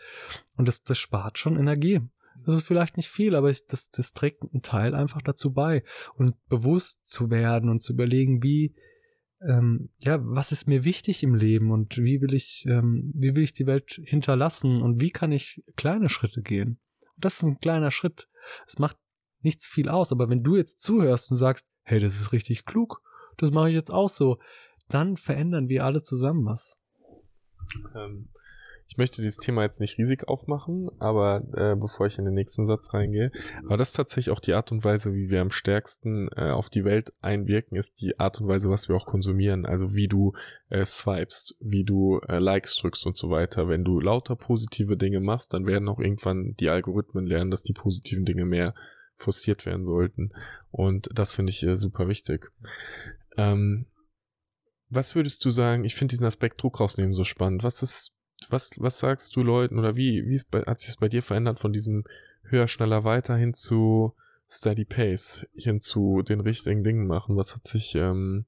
[0.57, 2.01] Und das, das spart schon Energie.
[2.43, 5.83] Das ist vielleicht nicht viel, aber ich, das, das trägt einen Teil einfach dazu bei.
[6.15, 8.73] Und bewusst zu werden und zu überlegen, wie,
[9.47, 13.43] ähm, ja, was ist mir wichtig im Leben und wie will ich, ähm, wie will
[13.43, 16.79] ich die Welt hinterlassen und wie kann ich kleine Schritte gehen?
[17.15, 18.27] Und das ist ein kleiner Schritt.
[18.67, 18.97] Es macht
[19.41, 20.11] nichts viel aus.
[20.11, 23.01] Aber wenn du jetzt zuhörst und sagst, hey, das ist richtig klug,
[23.37, 24.37] das mache ich jetzt auch so,
[24.89, 26.79] dann verändern wir alle zusammen was.
[27.95, 28.29] Ähm,
[28.91, 32.65] ich möchte dieses Thema jetzt nicht riesig aufmachen, aber äh, bevor ich in den nächsten
[32.65, 33.31] Satz reingehe,
[33.65, 36.69] aber das ist tatsächlich auch die Art und Weise, wie wir am stärksten äh, auf
[36.69, 39.65] die Welt einwirken, ist die Art und Weise, was wir auch konsumieren.
[39.65, 40.33] Also wie du
[40.67, 43.69] äh, swipest, wie du äh, Likes drückst und so weiter.
[43.69, 47.73] Wenn du lauter positive Dinge machst, dann werden auch irgendwann die Algorithmen lernen, dass die
[47.73, 48.75] positiven Dinge mehr
[49.15, 50.33] forciert werden sollten.
[50.69, 52.51] Und das finde ich äh, super wichtig.
[53.37, 53.85] Ähm,
[54.89, 55.85] was würdest du sagen?
[55.85, 57.63] Ich finde diesen Aspekt Druck rausnehmen so spannend.
[57.63, 58.11] Was ist
[58.49, 61.59] was, was sagst du Leuten oder wie, wie bei, hat sich es bei dir verändert
[61.59, 62.03] von diesem
[62.43, 64.13] höher, schneller, weiter hin zu
[64.49, 67.37] Steady Pace, hin zu den richtigen Dingen machen?
[67.37, 68.45] Was hat sich ähm,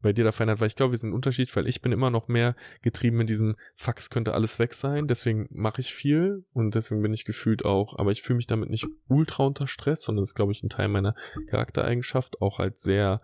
[0.00, 0.60] bei dir da verändert?
[0.60, 3.54] Weil ich glaube, wir sind unterschiedlich, weil ich bin immer noch mehr getrieben in diesen
[3.74, 7.98] Fax könnte alles weg sein, deswegen mache ich viel und deswegen bin ich gefühlt auch,
[7.98, 10.68] aber ich fühle mich damit nicht ultra unter Stress, sondern das ist, glaube ich, ein
[10.68, 11.14] Teil meiner
[11.48, 13.18] Charaktereigenschaft, auch halt sehr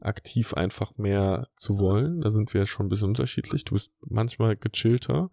[0.00, 2.20] aktiv einfach mehr zu wollen.
[2.20, 3.64] Da sind wir schon ein bisschen unterschiedlich.
[3.64, 5.30] Du bist manchmal gechillter.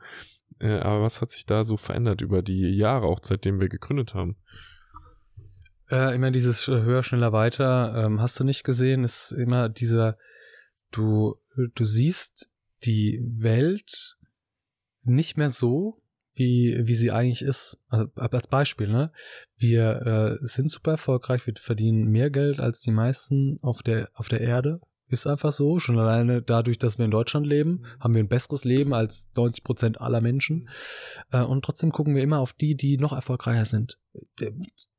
[0.59, 4.13] Äh, aber was hat sich da so verändert über die Jahre, auch seitdem wir gegründet
[4.13, 4.37] haben?
[5.89, 8.05] Äh, immer dieses höher, schneller, weiter.
[8.05, 10.17] Ähm, hast du nicht gesehen, ist immer dieser,
[10.91, 12.49] du, du siehst
[12.83, 14.17] die Welt
[15.03, 16.01] nicht mehr so,
[16.35, 17.77] wie, wie sie eigentlich ist.
[17.89, 19.11] Also als Beispiel, ne?
[19.57, 24.29] Wir äh, sind super erfolgreich, wir verdienen mehr Geld als die meisten auf der, auf
[24.29, 24.81] der Erde.
[25.09, 25.77] Ist einfach so.
[25.79, 27.85] Schon alleine dadurch, dass wir in Deutschland leben, mhm.
[27.99, 30.69] haben wir ein besseres Leben als 90 Prozent aller Menschen.
[31.31, 33.99] Äh, und trotzdem gucken wir immer auf die, die noch erfolgreicher sind.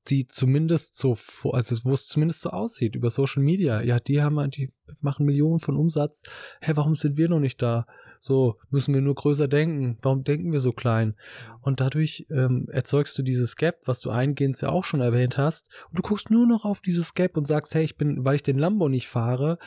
[0.09, 1.17] Die zumindest so,
[1.53, 3.81] also wo es zumindest so aussieht, über Social Media.
[3.83, 6.25] Ja, die haben, die machen Millionen von Umsatz.
[6.61, 7.87] Hä, warum sind wir noch nicht da?
[8.19, 9.99] So, müssen wir nur größer denken.
[10.03, 11.15] Warum denken wir so klein?
[11.61, 15.69] Und dadurch ähm, erzeugst du dieses Gap, was du eingehend ja auch schon erwähnt hast.
[15.91, 18.43] Und du guckst nur noch auf dieses Gap und sagst, hey, ich bin, weil ich
[18.43, 19.59] den Lambo nicht fahre,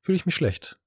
[0.00, 0.78] fühle ich mich schlecht.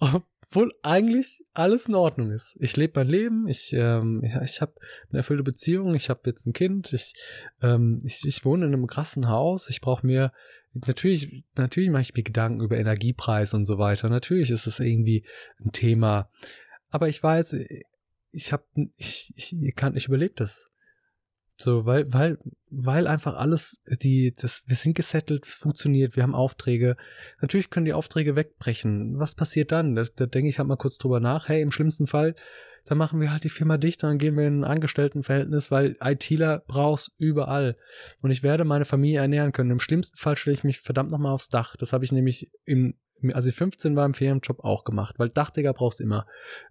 [0.50, 2.56] Obwohl eigentlich alles in Ordnung ist.
[2.58, 4.74] Ich lebe mein Leben, ich, ähm, ja, ich habe
[5.08, 7.14] eine erfüllte Beziehung, ich habe jetzt ein Kind, ich,
[7.62, 10.32] ähm, ich, ich wohne in einem krassen Haus, ich brauche mir,
[10.74, 14.08] natürlich, natürlich mache ich mir Gedanken über Energiepreis und so weiter.
[14.08, 15.24] Natürlich ist es irgendwie
[15.64, 16.28] ein Thema.
[16.88, 17.54] Aber ich weiß,
[18.32, 18.64] ich habe,
[18.96, 20.72] ich, ich kann, ich überlebe das.
[21.60, 22.38] So, weil, weil,
[22.70, 26.96] weil einfach alles, die, das, wir sind gesettelt, es funktioniert, wir haben Aufträge.
[27.42, 29.18] Natürlich können die Aufträge wegbrechen.
[29.18, 29.94] Was passiert dann?
[29.94, 31.48] Da, da denke ich halt mal kurz drüber nach.
[31.48, 32.34] Hey, im schlimmsten Fall,
[32.86, 36.64] dann machen wir halt die Firma dicht, dann gehen wir in ein Angestelltenverhältnis, weil ITler
[36.66, 37.76] brauchst überall.
[38.22, 39.70] Und ich werde meine Familie ernähren können.
[39.70, 41.76] Im schlimmsten Fall stelle ich mich verdammt nochmal aufs Dach.
[41.76, 42.94] Das habe ich nämlich im
[43.32, 46.26] als ich 15 war im Ferienjob auch gemacht, weil Dachdecker brauchst immer.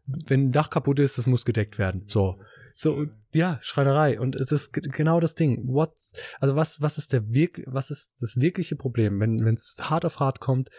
[0.06, 2.04] Wenn ein Dach kaputt ist, das muss gedeckt werden.
[2.06, 2.40] So.
[2.72, 4.20] So, ja, Schreinerei.
[4.20, 5.68] Und es ist genau das Ding.
[5.68, 9.20] What's, also was, was ist der wirk, was ist das wirkliche Problem?
[9.20, 10.70] Wenn, wenn es hart auf hart kommt,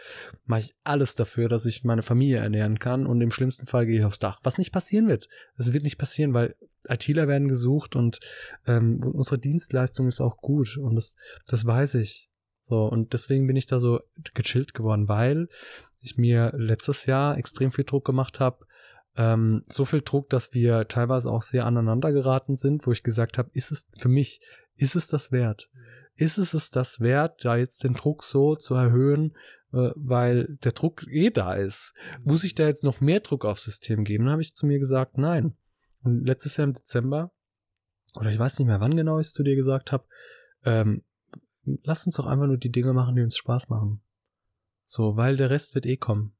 [0.45, 3.99] mache ich alles dafür, dass ich meine Familie ernähren kann und im schlimmsten Fall gehe
[3.99, 4.39] ich aufs Dach.
[4.41, 5.29] Was nicht passieren wird.
[5.57, 6.55] Es wird nicht passieren, weil
[6.87, 8.19] ITler werden gesucht und
[8.65, 12.30] ähm, unsere Dienstleistung ist auch gut und das, das weiß ich.
[12.61, 13.99] So, und deswegen bin ich da so
[14.33, 15.47] gechillt geworden, weil
[15.99, 18.65] ich mir letztes Jahr extrem viel Druck gemacht habe.
[19.15, 23.37] Ähm, so viel Druck, dass wir teilweise auch sehr aneinander geraten sind, wo ich gesagt
[23.37, 24.39] habe, ist es für mich,
[24.75, 25.69] ist es das wert?
[26.15, 29.35] Ist es es das wert, da jetzt den Druck so zu erhöhen,
[29.73, 31.93] äh, weil der Druck eh da ist?
[32.23, 34.25] Muss ich da jetzt noch mehr Druck aufs System geben?
[34.25, 35.55] Dann habe ich zu mir gesagt, nein.
[36.03, 37.31] Und letztes Jahr im Dezember,
[38.15, 40.05] oder ich weiß nicht mehr, wann genau ich es zu dir gesagt habe,
[40.63, 41.03] ähm,
[41.83, 44.01] lass uns doch einfach nur die Dinge machen, die uns Spaß machen.
[44.85, 46.33] So, weil der Rest wird eh kommen.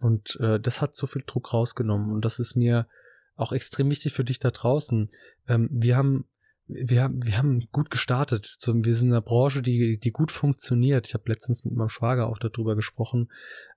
[0.00, 2.12] Und äh, das hat so viel Druck rausgenommen.
[2.12, 2.88] Und das ist mir
[3.36, 5.10] auch extrem wichtig für dich da draußen.
[5.48, 6.26] Ähm, wir haben
[6.66, 8.56] wir haben, wir haben gut gestartet.
[8.66, 11.06] Wir sind in einer Branche, die, die gut funktioniert.
[11.06, 13.30] Ich habe letztens mit meinem Schwager auch darüber gesprochen.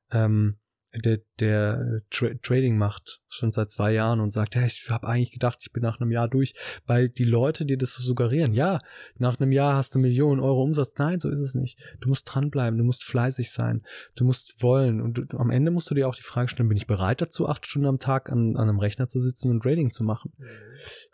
[0.09, 0.57] Ähm,
[0.93, 5.31] der, der Tra Trading macht, schon seit zwei Jahren und sagt, ja, ich habe eigentlich
[5.31, 6.53] gedacht, ich bin nach einem Jahr durch,
[6.85, 8.79] weil die Leute dir das so suggerieren, ja,
[9.17, 10.93] nach einem Jahr hast du Millionen Euro Umsatz.
[10.97, 11.79] Nein, so ist es nicht.
[11.99, 13.83] Du musst dranbleiben, du musst fleißig sein,
[14.15, 16.77] du musst wollen und du, am Ende musst du dir auch die Frage stellen, bin
[16.77, 19.91] ich bereit dazu, acht Stunden am Tag an, an einem Rechner zu sitzen und Trading
[19.91, 20.33] zu machen?
[20.37, 20.45] Mhm.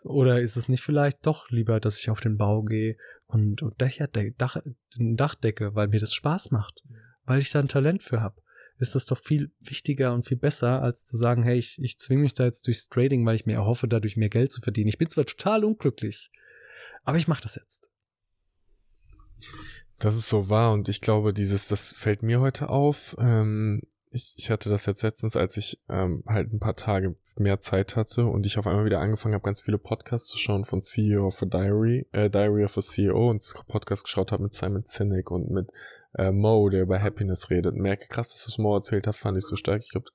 [0.04, 3.80] Oder ist es nicht vielleicht doch lieber, dass ich auf den Bau gehe und, und
[3.80, 3.92] Dach,
[4.38, 4.56] Dach,
[4.96, 6.96] Dach decke, weil mir das Spaß macht, mhm.
[7.24, 8.43] weil ich da ein Talent für habe?
[8.78, 12.22] Ist das doch viel wichtiger und viel besser, als zu sagen, hey, ich, ich zwinge
[12.22, 14.88] mich da jetzt durchs Trading, weil ich mir erhoffe, dadurch mehr Geld zu verdienen.
[14.88, 16.30] Ich bin zwar total unglücklich,
[17.04, 17.90] aber ich mache das jetzt.
[19.98, 23.16] Das ist so wahr und ich glaube, dieses, das fällt mir heute auf.
[23.18, 27.60] Ähm, ich, ich hatte das jetzt letztens, als ich ähm, halt ein paar Tage mehr
[27.60, 30.80] Zeit hatte und ich auf einmal wieder angefangen habe, ganz viele Podcasts zu schauen von
[30.80, 34.84] CEO of a Diary, äh, Diary of a CEO und Podcast geschaut habe mit Simon
[34.84, 35.72] Sinek und mit
[36.16, 37.74] äh, Mo, der über Happiness redet.
[37.74, 39.82] Merke, krass, dass das Mo erzählt hat, fand ich so stark.
[39.84, 40.10] Ich glaube,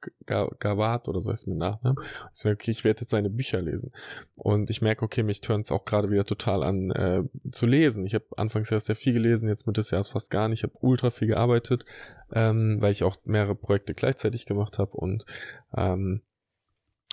[0.60, 2.02] Gawat oder so heißt mit Nachnamen.
[2.34, 3.92] Ich merke, okay, ich werde jetzt seine Bücher lesen.
[4.36, 8.06] Und ich merke, okay, mich turnt es auch gerade wieder total an äh, zu lesen.
[8.06, 10.60] Ich habe anfangs erst sehr viel gelesen, jetzt mit des Jahres fast gar nicht.
[10.60, 11.86] Ich habe ultra viel gearbeitet,
[12.34, 15.26] ähm, weil ich auch mehrere Projekte gleichzeitig gemacht habe und
[15.76, 16.22] ähm,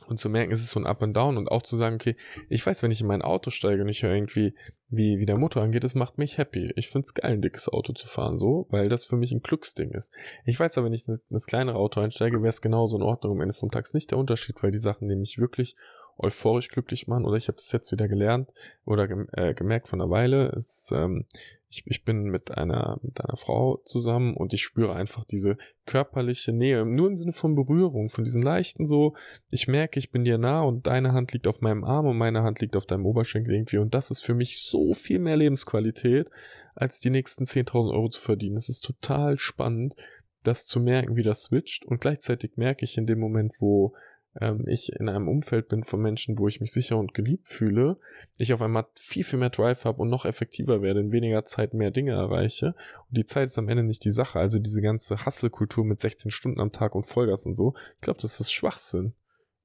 [0.07, 2.17] und zu merken, es ist so ein Up and Down und auch zu sagen, okay,
[2.49, 4.55] ich weiß, wenn ich in mein Auto steige und ich höre irgendwie,
[4.89, 6.73] wie, wie der Motor angeht, das macht mich happy.
[6.77, 9.91] Ich find's geil, ein dickes Auto zu fahren, so, weil das für mich ein Glücksding
[9.91, 10.13] ist.
[10.45, 13.33] Ich weiß aber, wenn ich in das kleinere Auto einsteige, wäre es genauso in Ordnung.
[13.33, 15.77] Am Ende vom Tag ist nicht der Unterschied, weil die Sachen, die mich wirklich
[16.19, 18.53] euphorisch glücklich machen, oder ich habe das jetzt wieder gelernt
[18.85, 21.27] oder gem äh, gemerkt von einer Weile, ist, ähm,
[21.69, 26.53] ich, ich bin mit einer, mit einer Frau zusammen und ich spüre einfach diese körperliche
[26.53, 29.15] Nähe, nur im Sinne von Berührung, von diesen leichten so,
[29.51, 32.43] ich merke, ich bin dir nah und deine Hand liegt auf meinem Arm und meine
[32.43, 36.31] Hand liegt auf deinem Oberschenkel irgendwie und das ist für mich so viel mehr Lebensqualität,
[36.75, 38.57] als die nächsten 10.000 Euro zu verdienen.
[38.57, 39.97] Es ist total spannend,
[40.43, 43.95] das zu merken, wie das switcht und gleichzeitig merke ich in dem Moment, wo
[44.41, 47.99] ähm, ich in einem Umfeld bin von Menschen, wo ich mich sicher und geliebt fühle,
[48.39, 51.75] ich auf einmal viel, viel mehr Drive habe und noch effektiver werde, in weniger Zeit
[51.75, 52.75] mehr Dinge erreiche.
[53.09, 54.39] Und die Zeit ist am Ende nicht die Sache.
[54.39, 58.21] Also diese ganze Hustle-Kultur mit 16 Stunden am Tag und Vollgas und so, ich glaube,
[58.21, 59.15] das ist Schwachsinn,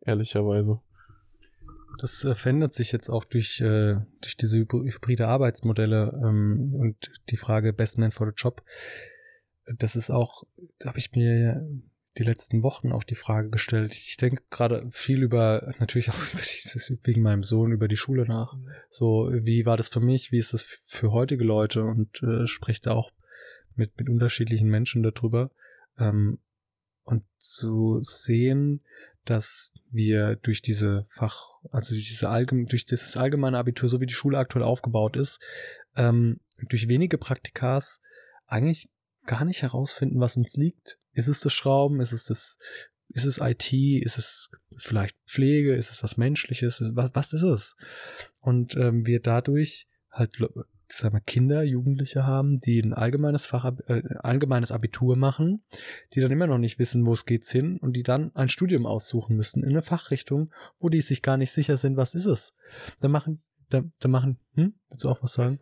[0.01, 0.79] ehrlicherweise.
[1.99, 7.37] Das äh, verändert sich jetzt auch durch, äh, durch diese hybride Arbeitsmodelle ähm, und die
[7.37, 8.63] Frage Best Man for the Job.
[9.77, 10.43] Das ist auch,
[10.79, 11.67] da habe ich mir
[12.17, 13.93] die letzten Wochen auch die Frage gestellt.
[13.93, 18.25] Ich denke gerade viel über, natürlich auch über dieses, wegen meinem Sohn, über die Schule
[18.25, 18.55] nach.
[18.55, 18.69] Mhm.
[18.89, 20.31] So, wie war das für mich?
[20.31, 21.83] Wie ist das für heutige Leute?
[21.83, 23.11] Und äh, spricht da auch
[23.75, 25.51] mit, mit unterschiedlichen Menschen darüber.
[25.97, 26.39] Ähm,
[27.03, 28.81] und zu sehen,
[29.25, 34.05] dass wir durch diese Fach, also durch, diese allgemein, durch dieses allgemeine Abitur, so wie
[34.05, 35.41] die Schule aktuell aufgebaut ist,
[35.95, 36.39] ähm,
[36.69, 38.01] durch wenige Praktikas
[38.45, 38.89] eigentlich
[39.25, 40.99] gar nicht herausfinden, was uns liegt.
[41.13, 41.99] Ist es das Schrauben?
[41.99, 42.57] Ist es das,
[43.09, 43.73] ist es IT?
[43.73, 45.75] Ist es vielleicht Pflege?
[45.75, 46.81] Ist es was Menschliches?
[46.81, 47.75] Ist, was, was ist es?
[48.41, 50.37] Und ähm, wir dadurch halt
[50.93, 55.63] sagen wir, Kinder, Jugendliche haben, die ein allgemeines Fach, äh, allgemeines Abitur machen,
[56.13, 58.85] die dann immer noch nicht wissen, wo es geht hin und die dann ein Studium
[58.85, 62.53] aussuchen müssen in eine Fachrichtung, wo die sich gar nicht sicher sind, was ist es.
[62.99, 63.41] Da machen
[63.73, 64.73] da, da machen, hm?
[64.89, 65.59] Willst du auch was sagen?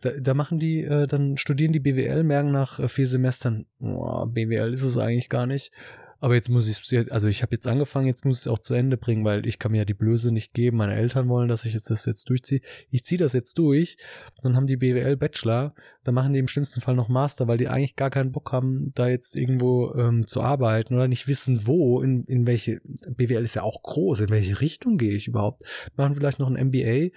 [0.00, 4.26] Da, da machen die, äh, dann studieren die BWL, merken nach äh, vier Semestern, oh,
[4.26, 5.72] BWL ist es eigentlich gar nicht.
[6.22, 8.60] Aber jetzt muss ich es, also ich habe jetzt angefangen, jetzt muss ich es auch
[8.60, 10.76] zu Ende bringen, weil ich kann mir ja die Blöße nicht geben.
[10.76, 12.60] Meine Eltern wollen, dass ich jetzt das jetzt durchziehe.
[12.90, 13.96] Ich ziehe das jetzt durch.
[14.40, 17.66] Dann haben die BWL Bachelor, dann machen die im schlimmsten Fall noch Master, weil die
[17.66, 22.00] eigentlich gar keinen Bock haben, da jetzt irgendwo ähm, zu arbeiten oder nicht wissen, wo,
[22.00, 22.80] in, in welche,
[23.16, 25.64] BWL ist ja auch groß, in welche Richtung gehe ich überhaupt.
[25.96, 27.08] Machen vielleicht noch ein MBA,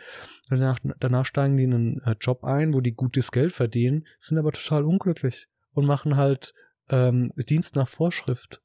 [0.49, 4.39] danach, danach steigen die in einen äh, Job ein, wo die gutes Geld verdienen, sind
[4.39, 6.56] aber total unglücklich und machen halt
[6.89, 8.64] ähm, Dienst nach Vorschrift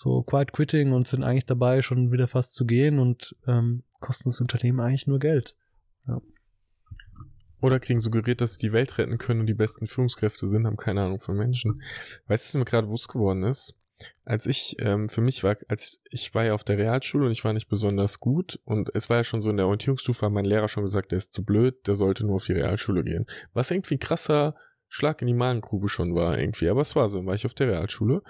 [0.00, 4.30] so Quiet Quitting und sind eigentlich dabei, schon wieder fast zu gehen und ähm, kosten
[4.30, 5.56] das Unternehmen eigentlich nur Geld.
[6.08, 6.20] Ja.
[7.60, 10.78] Oder kriegen suggeriert, dass sie die Welt retten können und die besten Führungskräfte sind, haben
[10.78, 11.82] keine Ahnung von Menschen.
[12.26, 13.76] Weißt du, was mir gerade bewusst geworden ist?
[14.24, 17.44] Als ich, ähm, für mich war, als ich war ja auf der Realschule und ich
[17.44, 20.46] war nicht besonders gut und es war ja schon so in der Orientierungsstufe, hat mein
[20.46, 23.26] Lehrer schon gesagt, der ist zu blöd, der sollte nur auf die Realschule gehen.
[23.52, 24.54] Was irgendwie krasser
[24.88, 27.52] Schlag in die Magengrube schon war irgendwie, aber es war so, dann war ich auf
[27.52, 28.22] der Realschule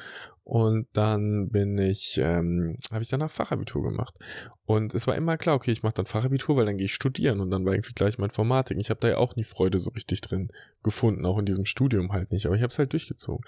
[0.50, 4.18] und dann bin ich, ähm, habe ich danach Fachabitur gemacht
[4.64, 7.38] und es war immer klar, okay, ich mache dann Fachabitur, weil dann gehe ich studieren
[7.40, 8.76] und dann war irgendwie gleich mein Informatik.
[8.80, 10.50] Ich habe da ja auch nie Freude so richtig drin
[10.82, 13.44] gefunden, auch in diesem Studium halt nicht, aber ich habe es halt durchgezogen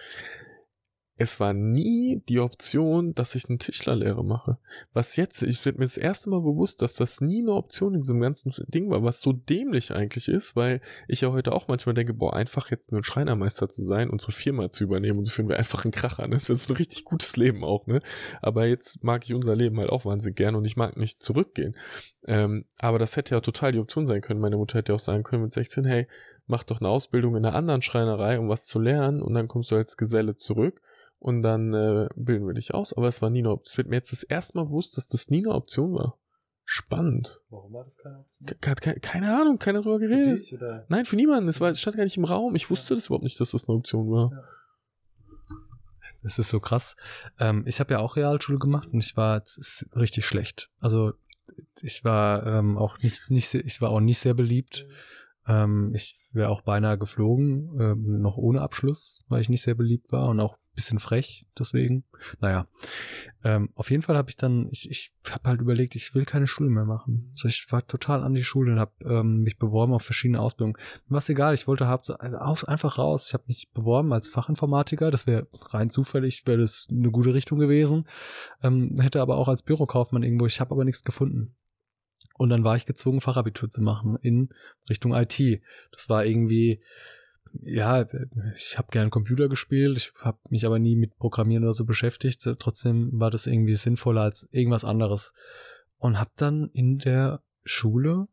[1.22, 4.58] es war nie die Option, dass ich eine Tischlerlehre mache.
[4.92, 8.00] Was jetzt, ich wird mir das erste Mal bewusst, dass das nie eine Option in
[8.00, 11.94] diesem ganzen Ding war, was so dämlich eigentlich ist, weil ich ja heute auch manchmal
[11.94, 15.32] denke, boah, einfach jetzt nur ein Schreinermeister zu sein, unsere Firma zu übernehmen und so
[15.32, 16.32] führen wir einfach einen Krach an.
[16.32, 18.00] Das wäre so ein richtig gutes Leben auch, ne?
[18.40, 21.76] Aber jetzt mag ich unser Leben halt auch wahnsinnig gern und ich mag nicht zurückgehen.
[22.26, 24.40] Ähm, aber das hätte ja total die Option sein können.
[24.40, 26.08] Meine Mutter hätte auch sagen können mit 16, hey,
[26.46, 29.70] mach doch eine Ausbildung in einer anderen Schreinerei, um was zu lernen und dann kommst
[29.70, 30.82] du als Geselle zurück
[31.22, 32.92] und dann äh, bilden wir dich aus.
[32.92, 33.70] Aber es war nie eine Option.
[33.72, 36.18] Es wird mir jetzt das erste Mal bewusst, dass das nie eine Option war.
[36.64, 37.40] Spannend.
[37.48, 38.46] Warum war das keine Option?
[38.46, 40.30] Ke keine, keine Ahnung, keiner darüber geredet.
[40.30, 40.86] Für dich, oder?
[40.88, 41.48] Nein, für niemanden.
[41.48, 42.56] Es, war, es stand gar nicht im Raum.
[42.56, 42.98] Ich wusste ja.
[42.98, 44.30] das überhaupt nicht, dass das eine Option war.
[44.32, 44.42] Ja.
[46.24, 46.96] Das ist so krass.
[47.38, 49.42] Ähm, ich habe ja auch Realschule gemacht und ich war
[49.94, 50.70] richtig schlecht.
[50.80, 51.12] Also
[51.82, 54.86] ich war ähm, auch nicht, nicht sehr, ich war auch nicht sehr beliebt.
[55.46, 60.12] Ähm, ich wäre auch beinahe geflogen, ähm, noch ohne Abschluss, weil ich nicht sehr beliebt
[60.12, 62.04] war und auch bisschen frech deswegen.
[62.40, 62.66] Naja,
[63.44, 66.46] ähm, auf jeden Fall habe ich dann, ich, ich habe halt überlegt, ich will keine
[66.46, 67.30] Schule mehr machen.
[67.34, 70.78] So, ich war total an die Schule und habe ähm, mich beworben auf verschiedene Ausbildungen.
[71.08, 73.28] War egal, ich wollte hab, auf, einfach raus.
[73.28, 77.58] Ich habe mich beworben als Fachinformatiker, das wäre rein zufällig, wäre das eine gute Richtung
[77.58, 78.06] gewesen.
[78.62, 81.54] Ähm, hätte aber auch als Bürokaufmann irgendwo, ich habe aber nichts gefunden.
[82.34, 84.50] Und dann war ich gezwungen, Fachabitur zu machen in
[84.88, 85.62] Richtung IT.
[85.92, 86.80] Das war irgendwie,
[87.62, 88.06] ja,
[88.54, 92.42] ich habe gern Computer gespielt, ich habe mich aber nie mit Programmieren oder so beschäftigt.
[92.58, 95.34] Trotzdem war das irgendwie sinnvoller als irgendwas anderes.
[95.98, 98.26] Und habe dann in der Schule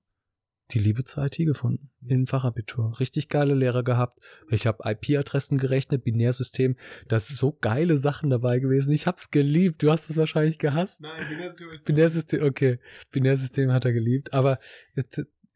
[0.71, 2.99] die Liebe zur IT gefunden, im Fachabitur.
[2.99, 4.19] Richtig geile Lehrer gehabt.
[4.49, 6.75] Ich habe IP-Adressen gerechnet, Binärsystem.
[7.07, 8.91] Da sind so geile Sachen dabei gewesen.
[8.91, 9.81] Ich hab's geliebt.
[9.81, 11.01] Du hast es wahrscheinlich gehasst.
[11.01, 11.83] Nein, Binärsystem.
[11.83, 12.79] Binärsystem, okay.
[13.11, 14.33] Binärsystem hat er geliebt.
[14.33, 14.59] Aber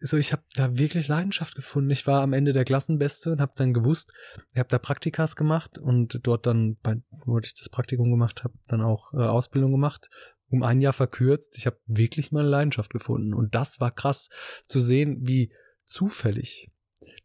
[0.05, 1.89] so ich habe da wirklich Leidenschaft gefunden.
[1.89, 4.13] Ich war am Ende der Klassenbeste und habe dann gewusst,
[4.51, 8.53] ich habe da Praktikas gemacht und dort dann, bei, wo ich das Praktikum gemacht habe,
[8.67, 10.09] dann auch äh, Ausbildung gemacht,
[10.53, 11.57] um ein Jahr verkürzt.
[11.57, 14.29] Ich habe wirklich meine Leidenschaft gefunden und das war krass
[14.67, 15.51] zu sehen, wie
[15.83, 16.71] zufällig,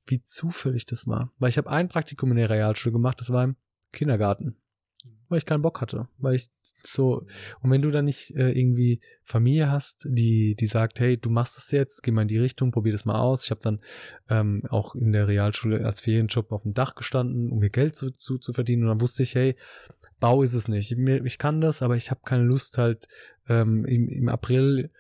[0.07, 1.31] wie zufällig das war.
[1.39, 3.57] Weil ich habe ein Praktikum in der Realschule gemacht, das war im
[3.93, 4.57] Kindergarten
[5.29, 6.09] weil ich keinen Bock hatte.
[6.19, 6.49] Weil ich
[6.83, 7.27] so,
[7.61, 11.57] und wenn du dann nicht äh, irgendwie Familie hast, die, die sagt, hey, du machst
[11.57, 13.45] das jetzt, geh mal in die Richtung, probier das mal aus.
[13.45, 13.81] Ich habe dann
[14.29, 18.11] ähm, auch in der Realschule als Ferienjob auf dem Dach gestanden, um mir Geld zu,
[18.11, 18.83] zu, zu verdienen.
[18.83, 19.57] Und dann wusste ich, hey,
[20.21, 20.91] Bau ist es nicht.
[20.91, 23.09] Ich, ich kann das, aber ich habe keine Lust halt
[23.49, 24.91] ähm, im, im April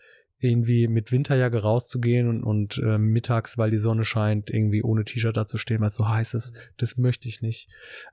[0.41, 5.37] irgendwie mit Winterjacke rauszugehen und, und äh, mittags, weil die Sonne scheint, irgendwie ohne T-Shirt
[5.37, 6.55] da zu stehen, weil es so heiß ist.
[6.77, 7.69] Das möchte ich nicht.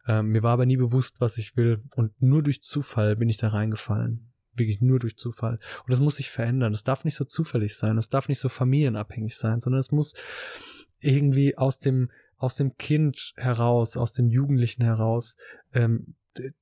[0.08, 1.84] Ähm, mir war aber nie bewusst, was ich will.
[1.96, 4.32] Und nur durch Zufall bin ich da reingefallen.
[4.54, 5.60] Wirklich nur durch Zufall.
[5.84, 6.72] Und das muss sich verändern.
[6.72, 7.96] Das darf nicht so zufällig sein.
[7.96, 10.16] Das darf nicht so familienabhängig sein, sondern es muss
[11.00, 15.38] irgendwie aus dem, aus dem Kind heraus, aus dem Jugendlichen heraus
[15.74, 16.16] ähm,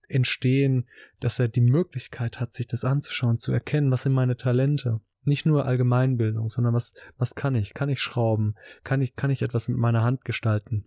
[0.09, 0.87] entstehen,
[1.21, 5.45] dass er die Möglichkeit hat, sich das anzuschauen, zu erkennen, was sind meine Talente nicht
[5.45, 7.73] nur Allgemeinbildung, sondern was, was kann ich?
[7.73, 8.55] Kann ich schrauben?
[8.83, 10.85] Kann ich, kann ich etwas mit meiner Hand gestalten?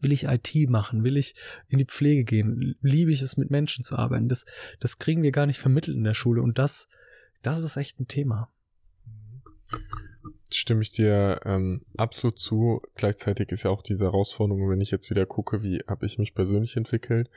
[0.00, 1.02] Will ich IT machen?
[1.02, 1.34] Will ich
[1.68, 2.76] in die Pflege gehen?
[2.82, 4.28] Liebe ich es, mit Menschen zu arbeiten?
[4.28, 4.44] Das,
[4.80, 6.88] das kriegen wir gar nicht vermittelt in der Schule und das,
[7.42, 8.52] das ist echt ein Thema.
[10.52, 12.80] Stimme ich dir ähm, absolut zu.
[12.94, 16.34] Gleichzeitig ist ja auch diese Herausforderung, wenn ich jetzt wieder gucke, wie habe ich mich
[16.34, 17.30] persönlich entwickelt,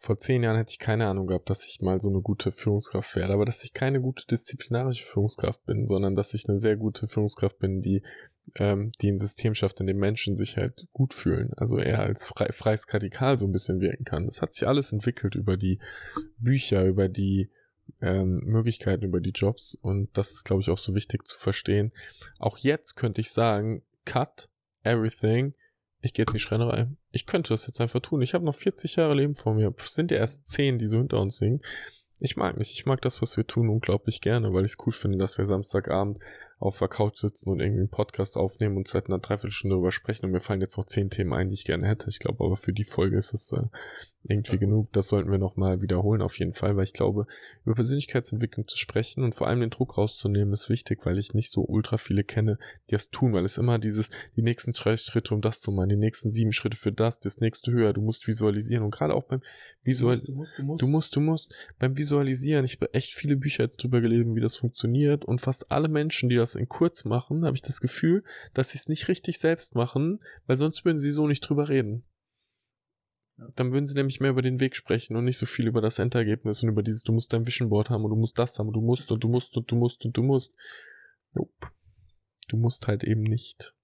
[0.00, 3.16] vor zehn Jahren hätte ich keine Ahnung gehabt, dass ich mal so eine gute Führungskraft
[3.16, 7.08] werde, aber dass ich keine gute disziplinarische Führungskraft bin, sondern dass ich eine sehr gute
[7.08, 8.02] Führungskraft bin, die,
[8.54, 11.52] ähm, die ein System schafft, in dem Menschen sich halt gut fühlen.
[11.56, 14.26] Also eher als frei, freies Radikal so ein bisschen wirken kann.
[14.26, 15.80] Das hat sich alles entwickelt über die
[16.38, 17.50] Bücher, über die
[18.00, 21.92] ähm, Möglichkeiten, über die Jobs und das ist, glaube ich, auch so wichtig zu verstehen.
[22.38, 24.48] Auch jetzt könnte ich sagen, cut
[24.84, 25.54] everything,
[26.00, 26.86] ich gehe jetzt in die Schreinerei.
[27.10, 28.22] Ich könnte das jetzt einfach tun.
[28.22, 29.72] Ich habe noch 40 Jahre Leben vor mir.
[29.72, 31.62] Pff, sind ja erst 10, die so hinter uns singen.
[32.20, 32.72] Ich mag nicht.
[32.72, 35.44] Ich mag das, was wir tun, unglaublich gerne, weil ich es cool finde, dass wir
[35.44, 36.18] Samstagabend
[36.58, 40.26] auf der Couch sitzen und irgendwie einen Podcast aufnehmen und seit einer Dreiviertelstunde darüber sprechen.
[40.26, 42.08] Und mir fallen jetzt noch zehn Themen ein, die ich gerne hätte.
[42.08, 43.62] Ich glaube aber für die Folge ist es äh,
[44.28, 44.58] irgendwie ja.
[44.58, 44.92] genug.
[44.92, 47.26] Das sollten wir nochmal wiederholen auf jeden Fall, weil ich glaube,
[47.64, 51.50] über Persönlichkeitsentwicklung zu sprechen und vor allem den Druck rauszunehmen ist wichtig, weil ich nicht
[51.50, 52.58] so ultra viele kenne,
[52.88, 55.88] die das tun, weil es immer dieses, die nächsten drei Schritte, um das zu machen,
[55.88, 59.24] die nächsten sieben Schritte für das, das nächste höher, du musst visualisieren und gerade auch
[59.24, 59.40] beim
[59.82, 62.92] Visual, du musst, du musst, du musst, du musst, du musst beim Visualisieren, ich habe
[62.94, 66.54] echt viele Bücher jetzt drüber gelesen, wie das funktioniert und fast alle Menschen, die das
[66.54, 68.24] in kurz machen, habe ich das Gefühl,
[68.54, 72.04] dass sie es nicht richtig selbst machen, weil sonst würden sie so nicht drüber reden.
[73.54, 76.00] Dann würden sie nämlich mehr über den Weg sprechen und nicht so viel über das
[76.00, 78.68] Endergebnis und über dieses, du musst dein Vision Board haben und du musst das haben
[78.68, 80.56] und du musst und du musst und du musst und du musst.
[81.34, 81.68] Nope.
[82.48, 83.74] Du musst halt eben nicht.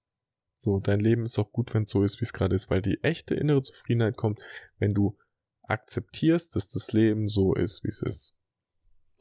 [0.57, 2.81] So, dein Leben ist auch gut, wenn es so ist, wie es gerade ist, weil
[2.81, 4.39] die echte innere Zufriedenheit kommt,
[4.77, 5.17] wenn du
[5.63, 8.35] akzeptierst, dass das Leben so ist, wie es ist.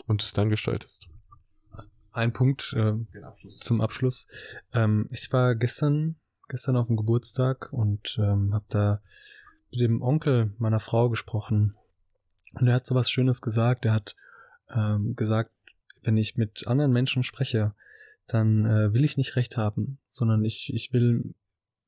[0.07, 1.09] Und es dann gestaltest.
[2.11, 3.59] Ein Punkt äh, Abschluss.
[3.61, 4.27] zum Abschluss.
[4.73, 6.17] Ähm, ich war gestern,
[6.49, 9.03] gestern auf dem Geburtstag und ähm, habe da
[9.75, 11.75] mit dem Onkel meiner Frau gesprochen.
[12.55, 13.85] Und er hat so was Schönes gesagt.
[13.85, 14.17] Er hat
[14.75, 15.51] ähm, gesagt,
[16.03, 17.75] wenn ich mit anderen Menschen spreche,
[18.27, 21.35] dann äh, will ich nicht recht haben, sondern ich, ich will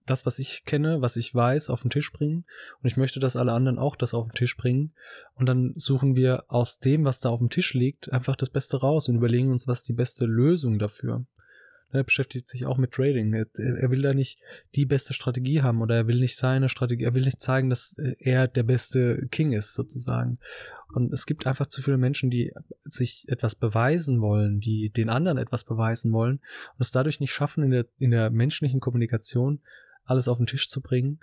[0.04, 2.44] das, was ich kenne, was ich weiß, auf den Tisch bringen.
[2.80, 4.92] Und ich möchte, dass alle anderen auch das auf den Tisch bringen.
[5.34, 8.78] Und dann suchen wir aus dem, was da auf dem Tisch liegt, einfach das Beste
[8.78, 11.24] raus und überlegen uns, was die beste Lösung dafür.
[11.96, 13.32] Er beschäftigt sich auch mit Trading.
[13.32, 14.38] Er, er, will da nicht
[14.74, 17.96] die beste Strategie haben oder er will nicht seine Strategie, er will nicht zeigen, dass
[18.18, 20.38] er der beste King ist, sozusagen.
[20.94, 22.52] Und es gibt einfach zu viele Menschen, die
[22.84, 27.64] sich etwas beweisen wollen, die den anderen etwas beweisen wollen und es dadurch nicht schaffen,
[27.64, 29.60] in der, in der menschlichen Kommunikation
[30.04, 31.20] alles auf den Tisch zu bringen,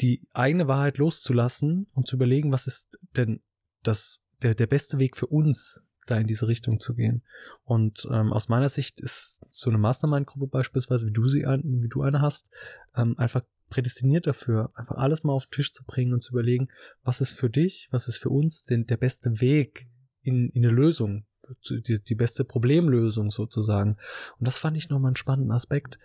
[0.00, 3.40] die eigene Wahrheit loszulassen und zu überlegen, was ist denn
[3.82, 7.22] das, der, der beste Weg für uns, da in diese Richtung zu gehen.
[7.64, 11.88] Und ähm, aus meiner Sicht ist so eine Mastermind-Gruppe beispielsweise, wie du sie ein, wie
[11.88, 12.50] du eine hast,
[12.96, 16.68] ähm, einfach prädestiniert dafür, einfach alles mal auf den Tisch zu bringen und zu überlegen,
[17.02, 19.88] was ist für dich, was ist für uns denn der beste Weg
[20.22, 21.26] in, in eine Lösung,
[21.68, 23.96] die, die beste Problemlösung sozusagen.
[24.38, 25.98] Und das fand ich nochmal einen spannenden Aspekt.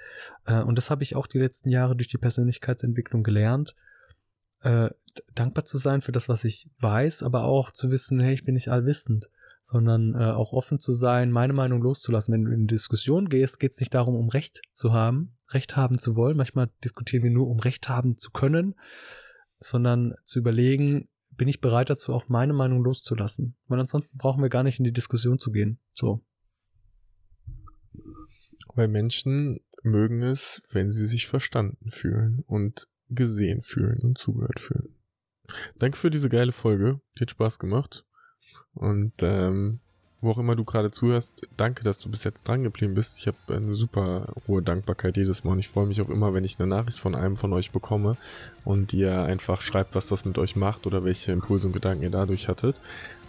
[0.46, 3.76] Äh, und das habe ich auch die letzten Jahre durch die Persönlichkeitsentwicklung gelernt,
[4.62, 4.90] äh,
[5.36, 8.56] dankbar zu sein für das, was ich weiß, aber auch zu wissen, hey, ich bin
[8.56, 9.30] nicht allwissend
[9.62, 12.34] sondern äh, auch offen zu sein, meine Meinung loszulassen.
[12.34, 15.76] Wenn du in eine Diskussion gehst, geht es nicht darum, um Recht zu haben, Recht
[15.76, 16.38] haben zu wollen.
[16.38, 18.76] Manchmal diskutieren wir nur, um Recht haben zu können,
[19.60, 23.56] sondern zu überlegen, bin ich bereit dazu, auch meine Meinung loszulassen.
[23.68, 25.80] Weil ansonsten brauchen wir gar nicht in die Diskussion zu gehen.
[25.94, 26.22] So.
[28.76, 34.96] Weil Menschen mögen es, wenn sie sich verstanden fühlen und gesehen fühlen und zugehört fühlen.
[35.80, 37.02] Danke für diese geile Folge.
[37.18, 38.06] Die hat Spaß gemacht.
[38.74, 39.80] Und ähm,
[40.22, 43.20] wo auch immer du gerade zuhörst, danke, dass du bis jetzt dran geblieben bist.
[43.20, 46.44] Ich habe eine super hohe Dankbarkeit jedes Mal und ich freue mich auch immer, wenn
[46.44, 48.18] ich eine Nachricht von einem von euch bekomme
[48.66, 52.10] und ihr einfach schreibt, was das mit euch macht oder welche Impulse und Gedanken ihr
[52.10, 52.82] dadurch hattet.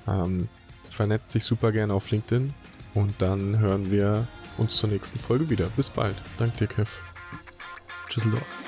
[0.08, 0.48] Ähm,
[0.90, 2.52] vernetzt dich super gerne auf LinkedIn
[2.94, 4.26] und dann hören wir
[4.58, 5.66] uns zur nächsten Folge wieder.
[5.76, 6.16] Bis bald.
[6.38, 6.90] Danke dir, Kev.
[8.08, 8.58] Tschüsseldorf.